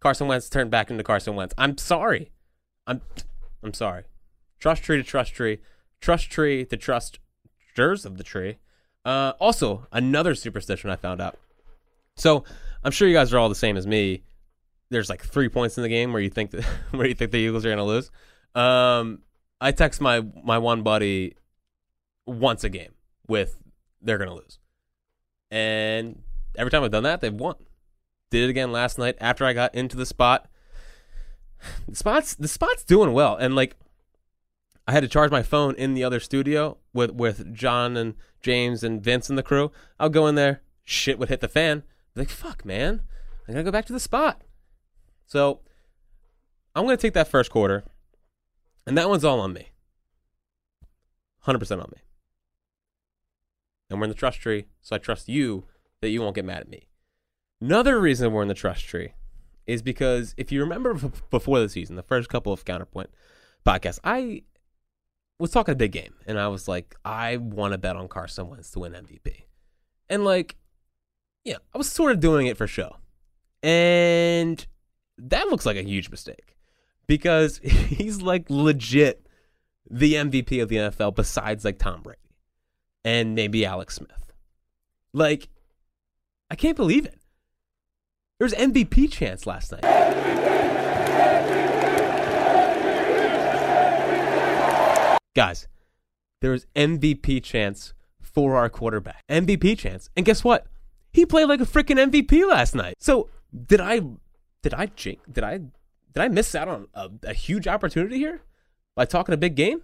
Carson 0.00 0.26
Wentz 0.26 0.48
turned 0.48 0.70
back 0.70 0.90
into 0.90 1.04
Carson 1.04 1.34
Wentz. 1.34 1.54
I'm 1.58 1.76
sorry. 1.76 2.32
I'm 2.86 3.02
I'm 3.62 3.74
sorry. 3.74 4.04
Trust 4.58 4.84
tree 4.84 4.96
to 4.96 5.02
trust 5.02 5.34
tree, 5.34 5.58
trust 6.00 6.30
tree 6.30 6.64
to 6.64 6.76
trusters 6.78 8.06
of 8.06 8.16
the 8.16 8.24
tree. 8.24 8.58
Uh, 9.04 9.32
also, 9.40 9.86
another 9.92 10.34
superstition 10.34 10.90
I 10.90 10.96
found 10.96 11.20
out. 11.20 11.38
So 12.16 12.44
I'm 12.84 12.92
sure 12.92 13.08
you 13.08 13.14
guys 13.14 13.32
are 13.32 13.38
all 13.38 13.48
the 13.48 13.54
same 13.54 13.76
as 13.76 13.86
me. 13.86 14.22
There's 14.90 15.08
like 15.08 15.22
three 15.22 15.48
points 15.48 15.76
in 15.76 15.82
the 15.82 15.88
game 15.88 16.12
where 16.12 16.22
you 16.22 16.30
think 16.30 16.50
that, 16.50 16.64
where 16.90 17.06
you 17.06 17.14
think 17.14 17.30
the 17.30 17.38
Eagles 17.38 17.64
are 17.64 17.74
to 17.74 17.82
lose. 17.84 18.10
Um, 18.54 19.20
I 19.60 19.72
text 19.72 20.00
my 20.00 20.24
my 20.44 20.58
one 20.58 20.82
buddy 20.82 21.34
once 22.26 22.64
a 22.64 22.68
game 22.68 22.92
with 23.26 23.58
they're 24.00 24.18
to 24.18 24.34
lose, 24.34 24.58
and 25.50 26.22
every 26.56 26.70
time 26.70 26.84
I've 26.84 26.90
done 26.90 27.02
that, 27.02 27.20
they've 27.20 27.34
won. 27.34 27.56
Did 28.30 28.44
it 28.44 28.50
again 28.50 28.72
last 28.72 28.98
night 28.98 29.16
after 29.20 29.44
I 29.44 29.52
got 29.52 29.74
into 29.74 29.96
the 29.96 30.06
spot. 30.06 30.48
The 31.88 31.96
spot's 31.96 32.34
the 32.36 32.46
spot's 32.46 32.84
doing 32.84 33.12
well, 33.12 33.34
and 33.36 33.56
like 33.56 33.74
I 34.88 34.92
had 34.92 35.00
to 35.00 35.08
charge 35.08 35.30
my 35.30 35.42
phone 35.42 35.74
in 35.74 35.92
the 35.92 36.02
other 36.02 36.18
studio 36.18 36.78
with 36.94 37.10
with 37.10 37.54
John 37.54 37.94
and 37.94 38.14
James 38.40 38.82
and 38.82 39.04
Vince 39.04 39.28
and 39.28 39.36
the 39.36 39.42
crew. 39.42 39.70
I'll 40.00 40.08
go 40.08 40.26
in 40.26 40.34
there, 40.34 40.62
shit 40.82 41.18
would 41.18 41.28
hit 41.28 41.40
the 41.40 41.46
fan. 41.46 41.82
Be 42.14 42.22
like, 42.22 42.30
fuck, 42.30 42.64
man, 42.64 43.02
I 43.46 43.52
gotta 43.52 43.64
go 43.64 43.70
back 43.70 43.84
to 43.86 43.92
the 43.92 44.00
spot. 44.00 44.40
So 45.26 45.60
I'm 46.74 46.84
gonna 46.84 46.96
take 46.96 47.12
that 47.12 47.28
first 47.28 47.50
quarter, 47.50 47.84
and 48.86 48.96
that 48.96 49.10
one's 49.10 49.26
all 49.26 49.40
on 49.40 49.52
me. 49.52 49.68
Hundred 51.40 51.58
percent 51.58 51.82
on 51.82 51.90
me. 51.94 52.00
And 53.90 54.00
we're 54.00 54.04
in 54.04 54.10
the 54.10 54.16
trust 54.16 54.40
tree, 54.40 54.68
so 54.80 54.96
I 54.96 54.98
trust 54.98 55.28
you 55.28 55.66
that 56.00 56.08
you 56.08 56.22
won't 56.22 56.34
get 56.34 56.46
mad 56.46 56.62
at 56.62 56.68
me. 56.68 56.88
Another 57.60 58.00
reason 58.00 58.32
we're 58.32 58.40
in 58.40 58.48
the 58.48 58.54
trust 58.54 58.86
tree 58.86 59.12
is 59.66 59.82
because 59.82 60.34
if 60.38 60.50
you 60.50 60.60
remember 60.62 60.94
before 61.30 61.60
the 61.60 61.68
season, 61.68 61.96
the 61.96 62.02
first 62.02 62.30
couple 62.30 62.54
of 62.54 62.64
counterpoint 62.64 63.10
podcasts, 63.66 63.98
I 64.02 64.44
was 65.38 65.50
talking 65.50 65.72
a 65.72 65.76
big 65.76 65.92
game, 65.92 66.14
and 66.26 66.38
I 66.38 66.48
was 66.48 66.68
like, 66.68 66.94
I 67.04 67.36
want 67.36 67.72
to 67.72 67.78
bet 67.78 67.96
on 67.96 68.08
Carson 68.08 68.48
Wentz 68.48 68.70
to 68.72 68.80
win 68.80 68.92
MVP, 68.92 69.44
and 70.08 70.24
like, 70.24 70.56
yeah, 71.44 71.56
I 71.74 71.78
was 71.78 71.90
sort 71.90 72.12
of 72.12 72.20
doing 72.20 72.46
it 72.46 72.56
for 72.56 72.66
show, 72.66 72.96
and 73.62 74.66
that 75.18 75.48
looks 75.48 75.66
like 75.66 75.76
a 75.76 75.82
huge 75.82 76.10
mistake 76.10 76.56
because 77.06 77.58
he's 77.62 78.22
like 78.22 78.48
legit 78.48 79.26
the 79.90 80.14
MVP 80.14 80.62
of 80.62 80.68
the 80.68 80.76
NFL 80.76 81.14
besides 81.14 81.64
like 81.64 81.78
Tom 81.78 82.02
Brady 82.02 82.18
and 83.04 83.34
maybe 83.34 83.64
Alex 83.64 83.96
Smith. 83.96 84.32
Like, 85.12 85.48
I 86.50 86.54
can't 86.54 86.76
believe 86.76 87.06
it. 87.06 87.18
There 88.38 88.44
was 88.44 88.54
MVP 88.54 89.10
chance 89.10 89.46
last 89.46 89.72
night. 89.72 89.82
Guys, 95.38 95.68
there 96.40 96.50
was 96.50 96.66
MVP 96.74 97.44
chance 97.44 97.94
for 98.20 98.56
our 98.56 98.68
quarterback. 98.68 99.22
MVP 99.28 99.78
chance. 99.78 100.10
And 100.16 100.26
guess 100.26 100.42
what? 100.42 100.66
He 101.12 101.24
played 101.24 101.44
like 101.44 101.60
a 101.60 101.64
freaking 101.64 102.10
MVP 102.10 102.44
last 102.50 102.74
night. 102.74 102.96
So 102.98 103.30
did 103.68 103.80
I 103.80 104.00
did 104.62 104.74
I 104.74 104.86
did 104.86 105.44
I 105.44 105.58
did 105.58 105.70
I 106.16 106.26
miss 106.26 106.56
out 106.56 106.66
on 106.66 106.88
a, 106.92 107.08
a 107.22 107.34
huge 107.34 107.68
opportunity 107.68 108.16
here 108.18 108.42
by 108.96 109.04
talking 109.04 109.32
a 109.32 109.36
big 109.36 109.54
game? 109.54 109.82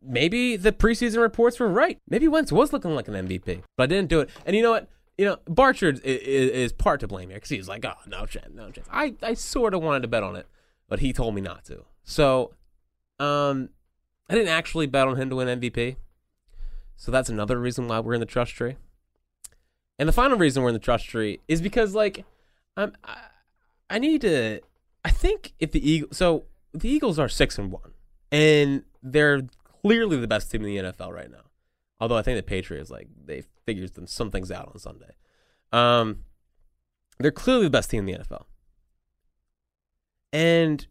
Maybe 0.00 0.56
the 0.56 0.70
preseason 0.70 1.20
reports 1.22 1.58
were 1.58 1.66
right. 1.66 1.98
Maybe 2.08 2.28
Wentz 2.28 2.52
was 2.52 2.72
looking 2.72 2.94
like 2.94 3.08
an 3.08 3.14
MVP, 3.14 3.64
but 3.76 3.82
I 3.82 3.86
didn't 3.86 4.08
do 4.08 4.20
it. 4.20 4.30
And 4.46 4.54
you 4.54 4.62
know 4.62 4.70
what? 4.70 4.88
You 5.16 5.24
know, 5.24 5.38
Barchard 5.46 5.98
is, 6.04 6.20
is 6.20 6.72
part 6.72 7.00
to 7.00 7.08
blame 7.08 7.30
here 7.30 7.38
because 7.38 7.50
he's 7.50 7.68
like, 7.68 7.84
oh, 7.84 7.94
no 8.06 8.26
chance, 8.26 8.54
no 8.54 8.70
chance. 8.70 8.86
I, 8.92 9.16
I 9.24 9.34
sort 9.34 9.74
of 9.74 9.82
wanted 9.82 10.02
to 10.02 10.08
bet 10.08 10.22
on 10.22 10.36
it, 10.36 10.46
but 10.88 11.00
he 11.00 11.12
told 11.12 11.34
me 11.34 11.40
not 11.40 11.64
to. 11.64 11.84
So, 12.04 12.54
um, 13.18 13.70
I 14.28 14.34
didn't 14.34 14.48
actually 14.48 14.86
bet 14.86 15.08
on 15.08 15.16
him 15.16 15.30
to 15.30 15.36
win 15.36 15.60
MVP. 15.60 15.96
So 16.96 17.12
that's 17.12 17.28
another 17.28 17.58
reason 17.58 17.88
why 17.88 18.00
we're 18.00 18.14
in 18.14 18.20
the 18.20 18.26
trust 18.26 18.52
tree. 18.52 18.76
And 19.98 20.08
the 20.08 20.12
final 20.12 20.36
reason 20.36 20.62
we're 20.62 20.68
in 20.70 20.74
the 20.74 20.80
trust 20.80 21.06
tree 21.06 21.40
is 21.48 21.62
because, 21.62 21.94
like, 21.94 22.24
I'm, 22.76 22.92
I, 23.04 23.18
I 23.90 23.98
need 23.98 24.20
to. 24.22 24.60
I 25.04 25.10
think 25.10 25.54
if 25.58 25.72
the 25.72 25.90
Eagles, 25.90 26.16
so 26.16 26.44
the 26.72 26.88
Eagles 26.88 27.18
are 27.18 27.28
six 27.28 27.58
and 27.58 27.72
one, 27.72 27.92
and 28.30 28.82
they're 29.02 29.42
clearly 29.82 30.16
the 30.16 30.28
best 30.28 30.50
team 30.50 30.64
in 30.64 30.74
the 30.74 30.92
NFL 30.92 31.12
right 31.12 31.30
now. 31.30 31.44
Although 32.00 32.16
I 32.16 32.22
think 32.22 32.36
the 32.36 32.42
Patriots, 32.42 32.90
like, 32.90 33.08
they 33.24 33.42
figured 33.64 33.94
them 33.94 34.06
some 34.06 34.30
things 34.30 34.52
out 34.52 34.68
on 34.68 34.78
Sunday. 34.78 35.14
Um, 35.72 36.24
they're 37.18 37.30
clearly 37.32 37.64
the 37.64 37.70
best 37.70 37.90
team 37.90 38.06
in 38.08 38.18
the 38.18 38.24
NFL, 38.24 38.44
and 40.32 40.86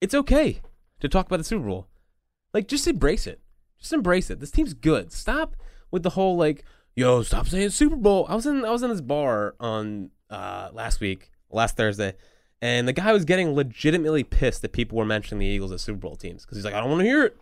it's 0.00 0.14
okay 0.14 0.60
to 1.00 1.08
talk 1.08 1.26
about 1.26 1.38
the 1.38 1.44
Super 1.44 1.66
Bowl. 1.66 1.89
Like, 2.52 2.68
just 2.68 2.86
embrace 2.86 3.26
it. 3.26 3.40
Just 3.78 3.92
embrace 3.92 4.30
it. 4.30 4.40
This 4.40 4.50
team's 4.50 4.74
good. 4.74 5.12
Stop 5.12 5.56
with 5.90 6.02
the 6.02 6.10
whole 6.10 6.36
like, 6.36 6.64
yo, 6.94 7.22
stop 7.22 7.48
saying 7.48 7.70
Super 7.70 7.96
Bowl. 7.96 8.26
I 8.28 8.34
was 8.34 8.46
in 8.46 8.64
I 8.64 8.70
was 8.70 8.82
in 8.82 8.90
this 8.90 9.00
bar 9.00 9.54
on 9.58 10.10
uh 10.28 10.70
last 10.72 11.00
week, 11.00 11.30
last 11.50 11.76
Thursday, 11.76 12.14
and 12.60 12.86
the 12.86 12.92
guy 12.92 13.12
was 13.12 13.24
getting 13.24 13.54
legitimately 13.54 14.24
pissed 14.24 14.62
that 14.62 14.72
people 14.72 14.98
were 14.98 15.04
mentioning 15.04 15.40
the 15.40 15.46
Eagles 15.46 15.72
as 15.72 15.82
Super 15.82 15.98
Bowl 15.98 16.16
teams 16.16 16.44
because 16.44 16.58
he's 16.58 16.64
like, 16.64 16.74
I 16.74 16.80
don't 16.80 16.90
want 16.90 17.00
to 17.00 17.06
hear 17.06 17.24
it. 17.24 17.36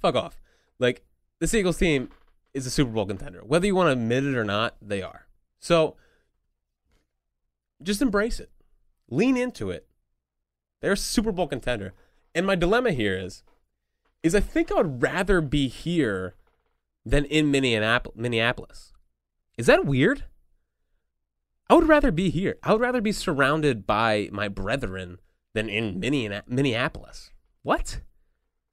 Fuck 0.00 0.14
off. 0.14 0.40
Like 0.78 1.02
this 1.38 1.54
Eagles 1.54 1.78
team 1.78 2.08
is 2.54 2.66
a 2.66 2.70
Super 2.70 2.90
Bowl 2.90 3.06
contender, 3.06 3.42
whether 3.44 3.66
you 3.66 3.74
want 3.74 3.88
to 3.88 3.92
admit 3.92 4.24
it 4.24 4.36
or 4.36 4.44
not. 4.44 4.76
They 4.80 5.02
are. 5.02 5.26
So 5.58 5.96
just 7.82 8.02
embrace 8.02 8.40
it. 8.40 8.50
Lean 9.10 9.36
into 9.36 9.70
it. 9.70 9.86
They're 10.80 10.92
a 10.92 10.96
Super 10.96 11.32
Bowl 11.32 11.46
contender. 11.46 11.92
And 12.34 12.46
my 12.46 12.54
dilemma 12.54 12.92
here 12.92 13.18
is 13.18 13.42
is 14.22 14.34
I 14.34 14.40
think 14.40 14.70
I 14.70 14.76
would 14.76 15.02
rather 15.02 15.40
be 15.40 15.68
here 15.68 16.34
than 17.04 17.24
in 17.24 17.50
Minneapolis. 17.50 18.92
Is 19.56 19.66
that 19.66 19.86
weird? 19.86 20.24
I 21.68 21.74
would 21.74 21.88
rather 21.88 22.10
be 22.10 22.30
here. 22.30 22.58
I 22.62 22.72
would 22.72 22.80
rather 22.80 23.00
be 23.00 23.12
surrounded 23.12 23.86
by 23.86 24.28
my 24.32 24.48
brethren 24.48 25.20
than 25.54 25.68
in 25.68 26.00
Minneapolis. 26.00 27.30
What? 27.62 28.00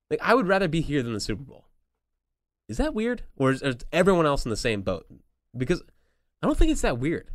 Like 0.10 0.20
I 0.22 0.34
would 0.34 0.48
rather 0.48 0.68
be 0.68 0.82
here 0.82 1.04
than 1.04 1.14
the 1.14 1.20
Super 1.20 1.44
Bowl. 1.44 1.66
Is 2.68 2.78
that 2.78 2.94
weird, 2.94 3.24
or 3.38 3.52
is, 3.52 3.62
is 3.62 3.78
everyone 3.94 4.26
else 4.26 4.46
in 4.46 4.50
the 4.50 4.58
same 4.58 4.82
boat? 4.82 5.06
Because 5.56 5.82
I 6.42 6.48
don't 6.48 6.58
think 6.58 6.72
it's 6.72 6.82
that 6.82 7.00
weird. 7.00 7.30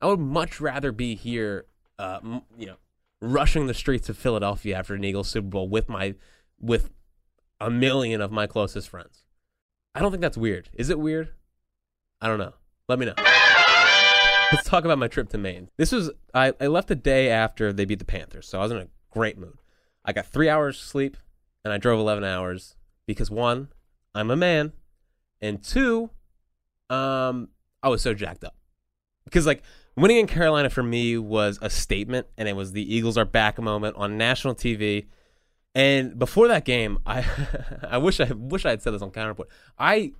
I 0.00 0.06
would 0.06 0.18
much 0.18 0.60
rather 0.60 0.92
be 0.92 1.14
here, 1.14 1.66
uh, 1.98 2.18
you 2.58 2.66
know, 2.66 2.76
rushing 3.20 3.66
the 3.66 3.74
streets 3.74 4.08
of 4.08 4.18
Philadelphia 4.18 4.76
after 4.76 4.94
an 4.94 5.04
Eagles 5.04 5.28
Super 5.28 5.48
Bowl 5.48 5.68
with 5.68 5.88
my 5.88 6.14
with 6.58 6.90
a 7.60 7.70
million 7.70 8.20
of 8.20 8.30
my 8.30 8.46
closest 8.46 8.88
friends. 8.88 9.24
I 9.94 10.00
don't 10.00 10.10
think 10.10 10.20
that's 10.20 10.36
weird. 10.36 10.68
Is 10.74 10.90
it 10.90 10.98
weird? 10.98 11.30
I 12.20 12.28
don't 12.28 12.38
know. 12.38 12.54
Let 12.88 12.98
me 12.98 13.06
know. 13.06 13.14
Let's 14.52 14.64
talk 14.64 14.84
about 14.84 14.98
my 14.98 15.08
trip 15.08 15.28
to 15.30 15.38
Maine. 15.38 15.70
This 15.76 15.90
was 15.90 16.10
I, 16.32 16.52
I 16.60 16.68
left 16.68 16.88
the 16.88 16.94
day 16.94 17.30
after 17.30 17.72
they 17.72 17.84
beat 17.84 17.98
the 17.98 18.04
Panthers, 18.04 18.46
so 18.46 18.58
I 18.58 18.62
was 18.62 18.72
in 18.72 18.78
a 18.78 18.88
great 19.10 19.38
mood. 19.38 19.58
I 20.04 20.12
got 20.12 20.26
three 20.26 20.48
hours 20.48 20.78
sleep 20.78 21.16
and 21.64 21.72
I 21.72 21.78
drove 21.78 21.98
eleven 21.98 22.22
hours 22.22 22.76
because 23.06 23.30
one, 23.30 23.68
I'm 24.14 24.30
a 24.30 24.36
man, 24.36 24.72
and 25.40 25.62
two, 25.62 26.10
um, 26.90 27.48
I 27.82 27.88
was 27.88 28.02
so 28.02 28.14
jacked 28.14 28.44
up. 28.44 28.54
Because 29.24 29.46
like 29.46 29.62
winning 29.96 30.18
in 30.18 30.26
Carolina 30.26 30.70
for 30.70 30.82
me 30.82 31.18
was 31.18 31.58
a 31.60 31.70
statement, 31.70 32.28
and 32.38 32.48
it 32.48 32.54
was 32.54 32.72
the 32.72 32.94
Eagles 32.94 33.18
are 33.18 33.24
back 33.24 33.58
moment 33.58 33.96
on 33.96 34.16
national 34.16 34.54
TV. 34.54 35.06
And 35.76 36.18
before 36.18 36.48
that 36.48 36.64
game, 36.64 36.98
I 37.04 37.22
I 37.88 37.98
wish 37.98 38.18
I 38.18 38.32
wish 38.32 38.64
I 38.64 38.70
had 38.70 38.80
said 38.80 38.94
this 38.94 39.02
on 39.02 39.10
counterpoint. 39.10 39.50
I 39.78 40.12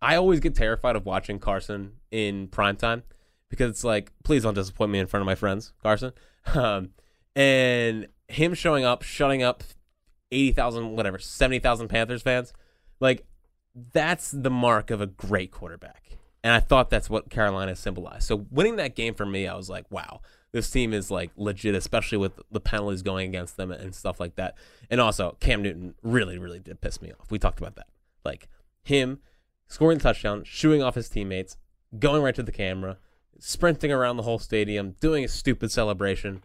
I 0.00 0.14
always 0.14 0.38
get 0.38 0.54
terrified 0.54 0.94
of 0.94 1.04
watching 1.04 1.40
Carson 1.40 1.94
in 2.12 2.46
primetime 2.46 3.02
because 3.48 3.68
it's 3.70 3.82
like, 3.82 4.12
please 4.22 4.44
don't 4.44 4.54
disappoint 4.54 4.92
me 4.92 5.00
in 5.00 5.08
front 5.08 5.22
of 5.22 5.26
my 5.26 5.34
friends, 5.34 5.74
Carson. 5.82 6.12
Um, 6.56 6.90
and 7.36 8.08
him 8.26 8.52
showing 8.54 8.84
up, 8.84 9.02
shutting 9.02 9.44
up 9.44 9.62
eighty 10.32 10.50
thousand, 10.50 10.96
whatever, 10.96 11.20
seventy 11.20 11.60
thousand 11.60 11.86
Panthers 11.86 12.20
fans, 12.20 12.52
like 12.98 13.24
that's 13.92 14.32
the 14.32 14.50
mark 14.50 14.90
of 14.90 15.00
a 15.00 15.06
great 15.06 15.52
quarterback. 15.52 16.18
And 16.42 16.52
I 16.52 16.58
thought 16.58 16.90
that's 16.90 17.08
what 17.08 17.30
Carolina 17.30 17.76
symbolized. 17.76 18.24
So 18.24 18.46
winning 18.50 18.74
that 18.76 18.96
game 18.96 19.14
for 19.14 19.24
me, 19.24 19.46
I 19.46 19.54
was 19.54 19.70
like, 19.70 19.88
wow, 19.88 20.20
this 20.52 20.70
team 20.70 20.92
is 20.92 21.10
like 21.10 21.30
legit, 21.36 21.74
especially 21.74 22.18
with 22.18 22.32
the 22.50 22.60
penalties 22.60 23.02
going 23.02 23.28
against 23.28 23.56
them 23.56 23.70
and 23.70 23.94
stuff 23.94 24.20
like 24.20 24.36
that. 24.36 24.56
And 24.90 25.00
also, 25.00 25.36
Cam 25.40 25.62
Newton 25.62 25.94
really, 26.02 26.38
really 26.38 26.58
did 26.58 26.80
piss 26.80 27.00
me 27.00 27.12
off. 27.12 27.30
We 27.30 27.38
talked 27.38 27.58
about 27.58 27.76
that. 27.76 27.86
Like 28.24 28.48
him 28.82 29.20
scoring 29.66 29.98
the 29.98 30.02
touchdown, 30.04 30.44
shooing 30.44 30.82
off 30.82 30.94
his 30.94 31.08
teammates, 31.08 31.56
going 31.98 32.22
right 32.22 32.34
to 32.34 32.42
the 32.42 32.52
camera, 32.52 32.98
sprinting 33.38 33.90
around 33.90 34.18
the 34.18 34.22
whole 34.22 34.38
stadium, 34.38 34.94
doing 35.00 35.24
a 35.24 35.28
stupid 35.28 35.72
celebration. 35.72 36.42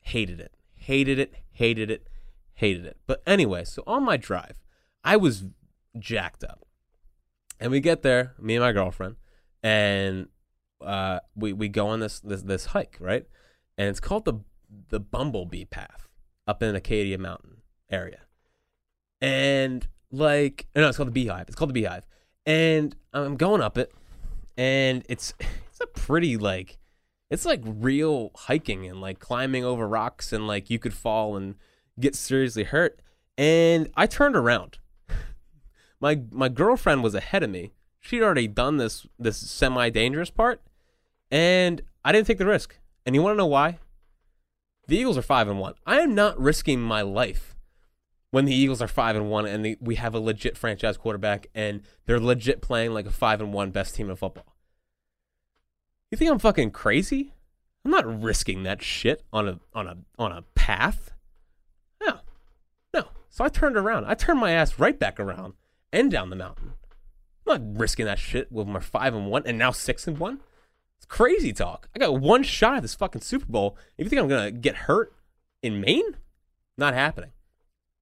Hated 0.00 0.38
it. 0.38 0.54
Hated 0.76 1.18
it. 1.18 1.34
Hated 1.50 1.90
it. 1.90 2.06
Hated 2.54 2.86
it. 2.86 2.96
But 3.06 3.22
anyway, 3.26 3.64
so 3.64 3.82
on 3.86 4.04
my 4.04 4.16
drive, 4.16 4.62
I 5.02 5.16
was 5.16 5.44
jacked 5.98 6.44
up. 6.44 6.64
And 7.58 7.72
we 7.72 7.80
get 7.80 8.02
there, 8.02 8.34
me 8.38 8.54
and 8.54 8.62
my 8.62 8.72
girlfriend, 8.72 9.16
and 9.62 10.28
uh, 10.86 11.20
we 11.34 11.52
we 11.52 11.68
go 11.68 11.88
on 11.88 12.00
this 12.00 12.20
this 12.20 12.42
this 12.42 12.66
hike, 12.66 12.96
right? 13.00 13.26
And 13.76 13.88
it's 13.88 14.00
called 14.00 14.24
the 14.24 14.34
the 14.88 15.00
Bumblebee 15.00 15.64
Path 15.64 16.08
up 16.46 16.62
in 16.62 16.74
Acadia 16.74 17.18
Mountain 17.18 17.58
area. 17.90 18.20
And 19.20 19.86
like 20.10 20.66
no, 20.74 20.88
it's 20.88 20.96
called 20.96 21.08
the 21.08 21.12
Beehive. 21.12 21.46
It's 21.48 21.56
called 21.56 21.70
the 21.70 21.74
Beehive. 21.74 22.06
And 22.44 22.94
I'm 23.12 23.36
going 23.36 23.60
up 23.60 23.76
it, 23.76 23.92
and 24.56 25.04
it's 25.08 25.34
it's 25.40 25.80
a 25.80 25.86
pretty 25.86 26.36
like 26.36 26.78
it's 27.30 27.44
like 27.44 27.60
real 27.64 28.30
hiking 28.34 28.86
and 28.86 29.00
like 29.00 29.18
climbing 29.18 29.64
over 29.64 29.88
rocks 29.88 30.32
and 30.32 30.46
like 30.46 30.70
you 30.70 30.78
could 30.78 30.94
fall 30.94 31.36
and 31.36 31.56
get 31.98 32.14
seriously 32.14 32.64
hurt. 32.64 33.00
And 33.36 33.90
I 33.96 34.06
turned 34.06 34.36
around. 34.36 34.78
My 36.00 36.20
my 36.30 36.48
girlfriend 36.48 37.02
was 37.02 37.14
ahead 37.14 37.42
of 37.42 37.50
me. 37.50 37.72
She'd 38.00 38.22
already 38.22 38.46
done 38.46 38.76
this 38.76 39.06
this 39.18 39.38
semi 39.38 39.90
dangerous 39.90 40.30
part, 40.30 40.60
and 41.30 41.82
I 42.04 42.12
didn't 42.12 42.26
take 42.26 42.38
the 42.38 42.46
risk. 42.46 42.78
And 43.04 43.14
you 43.14 43.22
want 43.22 43.34
to 43.34 43.38
know 43.38 43.46
why? 43.46 43.78
The 44.88 44.96
Eagles 44.96 45.18
are 45.18 45.22
five 45.22 45.48
and 45.48 45.58
one. 45.58 45.74
I 45.84 46.00
am 46.00 46.14
not 46.14 46.38
risking 46.38 46.80
my 46.80 47.02
life 47.02 47.56
when 48.30 48.44
the 48.44 48.54
Eagles 48.54 48.82
are 48.82 48.88
five 48.88 49.16
and 49.16 49.30
one 49.30 49.46
and 49.46 49.64
the, 49.64 49.78
we 49.80 49.96
have 49.96 50.14
a 50.14 50.20
legit 50.20 50.56
franchise 50.56 50.96
quarterback 50.96 51.46
and 51.54 51.82
they're 52.06 52.20
legit 52.20 52.60
playing 52.60 52.92
like 52.92 53.06
a 53.06 53.10
five 53.10 53.40
and 53.40 53.52
one 53.52 53.70
best 53.70 53.94
team 53.94 54.10
in 54.10 54.16
football. 54.16 54.56
You 56.10 56.18
think 56.18 56.30
I'm 56.30 56.38
fucking 56.38 56.70
crazy? 56.70 57.32
I'm 57.84 57.90
not 57.90 58.22
risking 58.22 58.64
that 58.64 58.82
shit 58.82 59.24
on 59.32 59.48
a 59.48 59.60
on 59.72 59.86
a 59.86 59.96
on 60.18 60.32
a 60.32 60.42
path. 60.54 61.12
No, 62.02 62.18
no. 62.92 63.04
So 63.28 63.44
I 63.44 63.48
turned 63.48 63.76
around. 63.76 64.06
I 64.06 64.14
turned 64.14 64.40
my 64.40 64.52
ass 64.52 64.78
right 64.78 64.98
back 64.98 65.20
around 65.20 65.54
and 65.92 66.10
down 66.10 66.30
the 66.30 66.36
mountain. 66.36 66.74
I'm 67.46 67.60
not 67.60 67.80
risking 67.80 68.06
that 68.06 68.18
shit 68.18 68.50
with 68.50 68.68
we're 68.68 68.80
five 68.80 69.14
and 69.14 69.28
one 69.28 69.44
and 69.46 69.56
now 69.56 69.70
six 69.70 70.06
and 70.06 70.18
one. 70.18 70.40
It's 71.06 71.16
crazy 71.16 71.52
talk. 71.52 71.88
I 71.94 72.00
got 72.00 72.20
one 72.20 72.42
shot 72.42 72.76
at 72.76 72.82
this 72.82 72.96
fucking 72.96 73.20
Super 73.20 73.46
Bowl. 73.46 73.76
If 73.96 74.04
you 74.04 74.10
think 74.10 74.20
I'm 74.20 74.28
gonna 74.28 74.50
get 74.50 74.74
hurt 74.74 75.14
in 75.62 75.80
Maine, 75.80 76.16
not 76.76 76.94
happening. 76.94 77.30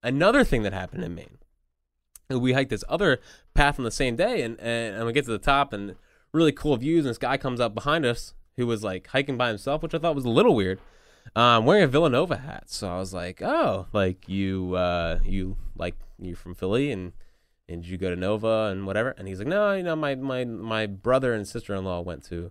Another 0.03 0.43
thing 0.43 0.63
that 0.63 0.73
happened 0.73 1.05
in 1.05 1.15
Maine, 1.15 1.39
we 2.31 2.55
hiked 2.55 2.71
this 2.71 2.85
other 2.89 3.21
path 3.53 3.79
on 3.79 3.85
the 3.85 3.91
same 3.91 4.17
day, 4.17 4.43
and 4.43 4.59
and, 4.59 4.97
and 4.97 5.07
we 5.07 5.13
get 5.13 5.27
to 5.27 5.31
the 5.31 5.39
top 5.39 5.75
and 5.75 5.97
really 6.33 6.53
cool 6.53 6.77
views, 6.79 7.05
and 7.05 7.11
this 7.11 7.19
guy 7.19 7.37
comes 7.37 7.61
up 7.61 7.75
behind 7.75 8.07
us 8.07 8.33
who 8.57 8.67
was 8.67 8.83
like 8.83 9.09
hiking 9.09 9.37
by 9.37 9.49
himself, 9.49 9.83
which 9.83 9.95
I 9.95 9.99
thought 9.99 10.15
was 10.15 10.25
a 10.25 10.31
little 10.31 10.55
weird. 10.55 10.81
Um, 11.37 11.67
wearing 11.67 11.85
a 11.85 11.89
Villanova 11.89 12.37
hat, 12.39 12.65
so 12.71 12.89
I 12.89 12.99
was 12.99 13.13
like, 13.13 13.43
"Oh, 13.43 13.87
like 13.93 14.29
you, 14.29 14.75
uh, 14.77 15.19
you 15.25 15.57
like 15.77 15.97
you're 16.19 16.37
from 16.37 16.55
Philly, 16.55 16.91
and 16.91 17.13
and 17.69 17.85
you 17.85 17.99
go 17.99 18.09
to 18.09 18.17
Nova 18.17 18.71
and 18.73 18.87
whatever?" 18.87 19.11
And 19.11 19.29
he's 19.29 19.41
like, 19.41 19.49
"No, 19.49 19.75
you 19.75 19.83
know, 19.83 19.97
my 19.97 20.15
my 20.15 20.45
my 20.47 20.87
brother 20.87 21.35
and 21.35 21.47
sister 21.47 21.75
in 21.75 21.85
law 21.85 22.01
went 22.01 22.25
to 22.25 22.51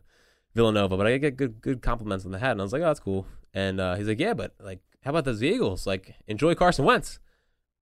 Villanova, 0.55 0.97
but 0.97 1.07
I 1.07 1.17
get 1.17 1.37
good 1.37 1.61
good 1.61 1.81
compliments 1.81 2.25
on 2.25 2.31
the 2.31 2.39
hat, 2.39 2.51
and 2.51 2.61
I 2.61 2.63
was 2.63 2.73
like, 2.73 2.81
oh, 2.81 2.85
that's 2.85 2.99
cool. 2.99 3.25
And 3.53 3.79
uh, 3.79 3.95
he's 3.95 4.07
like, 4.07 4.19
yeah, 4.19 4.33
but 4.33 4.53
like, 4.59 4.79
how 5.03 5.11
about 5.11 5.25
those 5.25 5.43
Eagles? 5.43 5.85
Like, 5.85 6.15
enjoy 6.27 6.55
Carson 6.55 6.85
Wentz. 6.85 7.19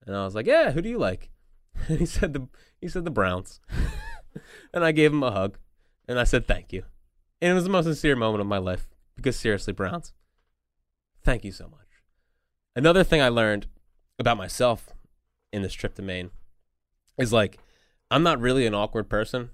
And 0.06 0.16
I 0.16 0.26
was 0.26 0.36
like, 0.36 0.48
yeah, 0.48 0.72
who 0.72 0.82
do 0.82 0.90
you 0.90 0.98
like? 0.98 1.30
And 1.88 2.00
he 2.00 2.06
said 2.06 2.34
the 2.34 2.48
he 2.82 2.88
said 2.88 3.06
the 3.06 3.12
Browns, 3.12 3.62
and 4.74 4.84
I 4.84 4.92
gave 4.92 5.14
him 5.14 5.24
a 5.24 5.32
hug, 5.32 5.58
and 6.08 6.20
I 6.20 6.26
said 6.26 6.46
thank 6.46 6.74
you, 6.74 6.84
and 7.42 7.52
it 7.52 7.54
was 7.54 7.64
the 7.64 7.70
most 7.70 7.86
sincere 7.86 8.16
moment 8.16 8.42
of 8.42 8.48
my 8.48 8.58
life 8.58 8.88
because 9.16 9.38
seriously, 9.38 9.72
Browns, 9.72 10.14
thank 11.24 11.46
you 11.46 11.52
so 11.52 11.70
much. 11.70 11.88
Another 12.76 13.06
thing 13.06 13.22
I 13.22 13.30
learned 13.30 13.68
about 14.20 14.38
myself 14.38 14.90
in 15.54 15.62
this 15.62 15.74
trip 15.74 15.96
to 15.96 16.02
Maine 16.02 16.32
is 17.18 17.32
like 17.32 17.58
I'm 18.12 18.24
not 18.24 18.42
really 18.42 18.66
an 18.66 18.76
awkward 18.76 19.10
person, 19.10 19.52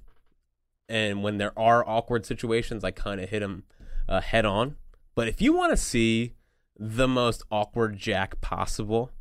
and 0.89 1.23
when 1.23 1.37
there 1.37 1.57
are 1.57 1.87
awkward 1.87 2.25
situations, 2.25 2.83
I 2.83 2.91
kind 2.91 3.19
of 3.19 3.29
hit 3.29 3.39
them 3.39 3.63
uh, 4.07 4.21
head 4.21 4.45
on. 4.45 4.75
But 5.15 5.27
if 5.27 5.41
you 5.41 5.53
want 5.53 5.71
to 5.71 5.77
see 5.77 6.33
the 6.77 7.07
most 7.07 7.43
awkward 7.51 7.97
jack 7.97 8.39
possible, 8.41 9.11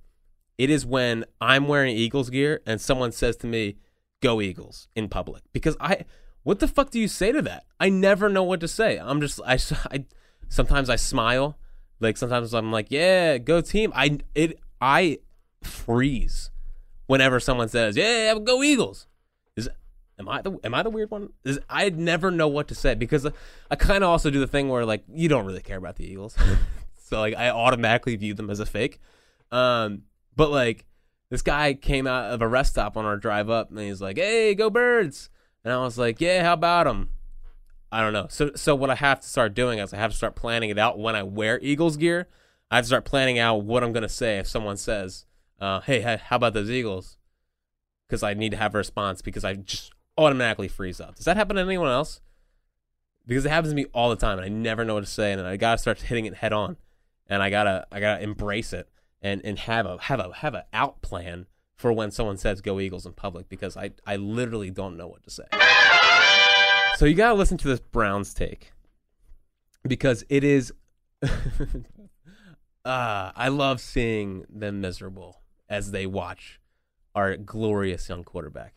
it 0.59 0.71
is 0.71 0.87
when 0.87 1.25
I'm 1.41 1.69
wearing 1.69 1.97
Eagles 1.97 2.31
gear 2.31 2.61
and 2.67 2.81
someone 2.81 3.13
says 3.13 3.37
to 3.39 3.47
me, 3.47 3.77
"Go 4.23 4.41
Eagles" 4.41 4.89
in 4.95 5.09
public 5.09 5.43
because 5.53 5.77
I. 5.81 6.05
What 6.43 6.61
the 6.61 6.69
fuck 6.69 6.91
do 6.91 7.01
you 7.01 7.09
say 7.09 7.33
to 7.33 7.43
that? 7.43 7.65
I 7.81 7.89
never 7.89 8.29
know 8.29 8.45
what 8.45 8.61
to 8.61 8.69
say. 8.69 8.99
I'm 8.99 9.21
just 9.21 9.41
I, 9.45 9.59
I 9.91 10.05
sometimes 10.49 10.89
I 10.89 10.95
smile, 10.95 11.59
like 11.99 12.17
sometimes 12.17 12.55
I'm 12.55 12.71
like, 12.71 12.87
"Yeah, 12.91 13.39
go 13.39 13.61
team." 13.61 13.93
I 13.95 14.19
it 14.35 14.61
I 14.81 15.19
freeze 15.63 16.51
whenever 17.07 17.41
someone 17.41 17.69
says, 17.69 17.97
"Yeah, 17.97 18.35
go 18.43 18.63
Eagles." 18.63 19.07
Am 20.19 20.29
I 20.29 20.41
the 20.41 20.59
am 20.65 20.75
I 20.75 20.83
the 20.83 20.91
weird 20.91 21.11
one? 21.11 21.31
Is 21.45 21.59
I 21.69 21.91
never 21.91 22.31
know 22.31 22.49
what 22.49 22.69
to 22.69 22.75
say 22.75 22.95
because 22.95 23.27
I 23.71 23.77
kind 23.77 24.03
of 24.03 24.11
also 24.11 24.31
do 24.31 24.41
the 24.41 24.47
thing 24.47 24.69
where 24.69 24.87
like 24.87 25.05
you 25.13 25.29
don't 25.29 25.45
really 25.45 25.61
care 25.61 25.77
about 25.77 25.97
the 25.97 26.11
Eagles, 26.11 26.37
so 26.99 27.21
like 27.21 27.35
I 27.37 27.51
automatically 27.51 28.17
view 28.17 28.33
them 28.35 28.49
as 28.49 28.61
a 28.61 28.67
fake. 28.67 28.99
Um, 29.53 30.03
but 30.35 30.51
like 30.51 30.87
this 31.29 31.43
guy 31.43 31.75
came 31.75 32.07
out 32.07 32.33
of 32.33 32.41
a 32.41 32.49
rest 32.49 32.73
stop 32.73 32.97
on 32.97 33.05
our 33.05 33.17
drive 33.17 33.51
up 33.51 33.71
and 33.71 33.79
he's 33.79 34.01
like, 34.01 34.17
"Hey, 34.17 34.55
go 34.55 34.71
Birds!" 34.71 35.29
And 35.65 35.73
I 35.73 35.79
was 35.79 35.99
like, 35.99 36.21
"Yeah, 36.21 36.43
how 36.45 36.55
about 36.55 36.85
them?" 36.85 37.11
I 37.93 38.01
don't 38.01 38.13
know. 38.15 38.27
So 38.31 38.53
so 38.55 38.75
what 38.75 38.91
I 38.91 38.95
have 38.95 39.21
to 39.21 39.29
start 39.29 39.55
doing 39.55 39.79
is 39.81 39.93
I 39.93 39.99
have 39.99 40.13
to 40.13 40.17
start 40.17 40.35
planning 40.35 40.71
it 40.71 40.79
out 40.79 40.99
when 40.99 41.15
I 41.15 41.23
wear 41.25 41.59
Eagles 41.61 41.97
gear. 41.99 42.29
I 42.71 42.77
have 42.77 42.85
to 42.85 42.89
start 42.89 43.05
planning 43.05 43.39
out 43.39 43.65
what 43.65 43.85
I'm 43.85 43.93
gonna 43.93 44.09
say 44.09 44.39
if 44.39 44.47
someone 44.47 44.79
says, 44.79 45.27
uh, 45.61 45.81
"Hey, 45.81 46.01
hey, 46.01 46.21
how 46.25 46.37
about 46.37 46.55
those 46.55 46.71
Eagles?" 46.71 47.19
Because 48.09 48.23
I 48.23 48.35
need 48.35 48.51
to 48.53 48.57
have 48.57 48.75
a 48.75 48.79
response 48.79 49.21
because 49.21 49.45
I 49.45 49.55
just 49.55 49.93
automatically 50.19 50.69
freeze 50.69 51.01
up. 51.01 51.17
Does 51.17 51.25
that 51.25 51.37
happen 51.37 51.57
to 51.57 51.63
anyone 51.63 51.91
else? 51.91 52.21
Because 53.27 53.45
it 53.45 53.51
happens 53.51 53.73
to 53.73 53.77
me 53.77 53.87
all 53.93 54.11
the 54.11 54.17
time, 54.17 54.39
and 54.39 54.45
I 54.45 54.49
never 54.49 54.85
know 54.85 54.95
what 54.95 55.05
to 55.05 55.11
say, 55.11 55.33
and 55.33 55.41
I 55.43 55.57
gotta 55.57 55.79
start 55.79 56.01
hitting 56.01 56.27
it 56.27 56.35
head 56.35 56.53
on, 56.53 56.77
and 57.27 57.43
I 57.43 57.51
gotta 57.51 57.87
I 57.91 58.01
gotta 58.01 58.23
embrace 58.23 58.73
it 58.73 58.89
and 59.21 59.41
and 59.45 59.59
have 59.61 59.87
a 59.87 59.99
have 60.03 60.21
a 60.21 60.33
have 60.33 60.55
a 60.55 60.65
out 60.73 61.03
plan 61.03 61.47
for 61.75 61.93
when 61.93 62.11
someone 62.11 62.37
says 62.37 62.61
"Go 62.61 62.79
Eagles" 62.79 63.05
in 63.05 63.13
public 63.13 63.49
because 63.49 63.77
I 63.77 63.91
I 64.07 64.17
literally 64.17 64.71
don't 64.71 64.97
know 64.97 65.09
what 65.09 65.25
to 65.25 65.31
say. 65.31 65.45
So 66.97 67.05
you 67.05 67.15
gotta 67.15 67.35
listen 67.35 67.59
to 67.59 67.69
this 67.69 67.81
Browns 67.81 68.33
take 68.33 68.73
because 69.87 70.25
it 70.29 70.45
is. 70.45 70.73
uh, 71.23 71.29
I 72.85 73.49
love 73.49 73.81
seeing 73.81 74.47
them 74.49 74.81
miserable 74.81 75.43
as 75.69 75.91
they 75.91 76.07
watch 76.07 76.61
our 77.15 77.37
glorious 77.37 78.09
young 78.09 78.25
quarterback. 78.25 78.75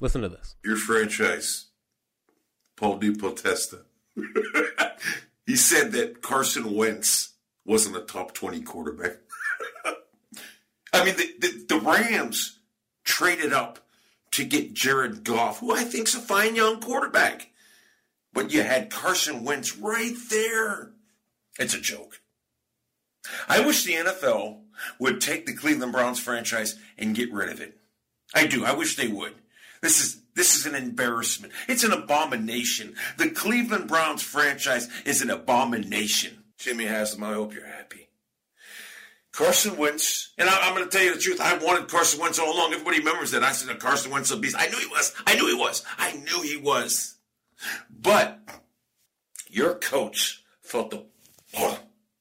Listen 0.00 0.22
to 0.22 0.28
this. 0.28 0.56
your 0.64 0.76
franchise, 0.76 1.66
Paul 2.76 2.98
DePodesta. 2.98 3.82
he 5.46 5.56
said 5.56 5.92
that 5.92 6.22
Carson 6.22 6.74
Wentz 6.74 7.34
wasn't 7.64 7.96
a 7.96 8.00
top 8.00 8.32
20 8.32 8.62
quarterback. 8.62 9.16
I 10.92 11.04
mean, 11.04 11.16
the, 11.16 11.34
the, 11.38 11.64
the 11.68 11.80
Rams 11.80 12.58
traded 13.04 13.52
up 13.52 13.78
to 14.32 14.44
get 14.44 14.74
Jared 14.74 15.22
Goff, 15.24 15.60
who 15.60 15.74
I 15.74 15.84
think's 15.84 16.14
a 16.14 16.20
fine 16.20 16.56
young 16.56 16.80
quarterback. 16.80 17.50
But 18.32 18.52
you 18.52 18.62
had 18.62 18.90
Carson 18.90 19.44
Wentz 19.44 19.76
right 19.76 20.14
there. 20.30 20.92
It's 21.58 21.74
a 21.74 21.80
joke. 21.80 22.20
I 23.48 23.60
wish 23.60 23.84
the 23.84 23.94
NFL 23.94 24.60
would 24.98 25.20
take 25.20 25.46
the 25.46 25.54
Cleveland 25.54 25.92
Browns 25.92 26.20
franchise 26.20 26.78
and 26.96 27.14
get 27.14 27.32
rid 27.32 27.50
of 27.50 27.60
it. 27.60 27.78
I 28.34 28.46
do. 28.46 28.64
I 28.64 28.72
wish 28.72 28.96
they 28.96 29.08
would. 29.08 29.34
This 29.82 30.00
is 30.00 30.20
this 30.34 30.56
is 30.56 30.66
an 30.66 30.74
embarrassment. 30.74 31.52
It's 31.68 31.84
an 31.84 31.92
abomination. 31.92 32.94
The 33.18 33.30
Cleveland 33.30 33.88
Browns 33.88 34.22
franchise 34.22 34.88
is 35.04 35.22
an 35.22 35.30
abomination. 35.30 36.44
Jimmy 36.56 36.84
Haslam, 36.84 37.24
I 37.24 37.34
hope 37.34 37.52
you're 37.54 37.66
happy. 37.66 38.08
Carson 39.32 39.76
Wentz, 39.76 40.32
and 40.38 40.48
I, 40.48 40.68
am 40.68 40.74
going 40.74 40.88
to 40.88 40.90
tell 40.90 41.04
you 41.04 41.14
the 41.14 41.20
truth. 41.20 41.40
I 41.40 41.56
wanted 41.58 41.88
Carson 41.88 42.20
Wentz 42.20 42.38
all 42.38 42.54
along. 42.54 42.72
Everybody 42.72 42.98
remembers 42.98 43.30
that. 43.30 43.42
I 43.42 43.52
said 43.52 43.78
Carson 43.78 44.10
Wentz 44.10 44.30
a 44.30 44.36
beast. 44.36 44.56
I 44.58 44.68
knew 44.68 44.78
he 44.78 44.86
was. 44.86 45.14
I 45.26 45.34
knew 45.36 45.46
he 45.46 45.54
was. 45.54 45.84
I 45.98 46.12
knew 46.12 46.42
he 46.42 46.56
was. 46.56 47.16
But 47.90 48.40
your 49.48 49.74
coach 49.74 50.44
felt 50.62 50.90
the 50.90 51.04
oh, 51.56 51.78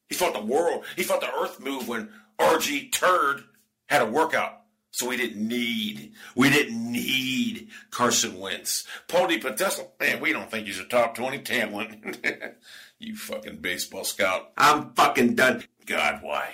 he 0.08 0.16
felt 0.16 0.34
the 0.34 0.42
world. 0.42 0.86
He 0.96 1.04
felt 1.04 1.22
the 1.22 1.34
earth 1.34 1.60
move 1.60 1.88
when 1.88 2.10
RG 2.40 2.92
Turd 2.92 3.44
had 3.88 4.02
a 4.02 4.06
workout. 4.06 4.59
So 4.92 5.08
we 5.08 5.18
didn't 5.18 5.48
need, 5.48 6.14
we 6.36 6.50
didn't 6.50 6.92
need 6.92 7.70
Carson 7.92 8.40
Wentz. 8.40 8.86
Paul 9.08 9.28
DePodesta, 9.28 9.88
man, 10.00 10.20
we 10.20 10.34
don't 10.34 10.50
think 10.50 10.68
he's 10.68 10.80
a 10.80 10.86
top 10.86 11.16
20 11.16 11.40
talent. 11.40 12.26
you 13.00 13.16
fucking 13.16 13.58
baseball 13.58 14.04
scout. 14.04 14.52
I'm 14.58 14.94
fucking 14.94 15.36
done. 15.36 15.64
God, 15.86 16.20
why? 16.22 16.54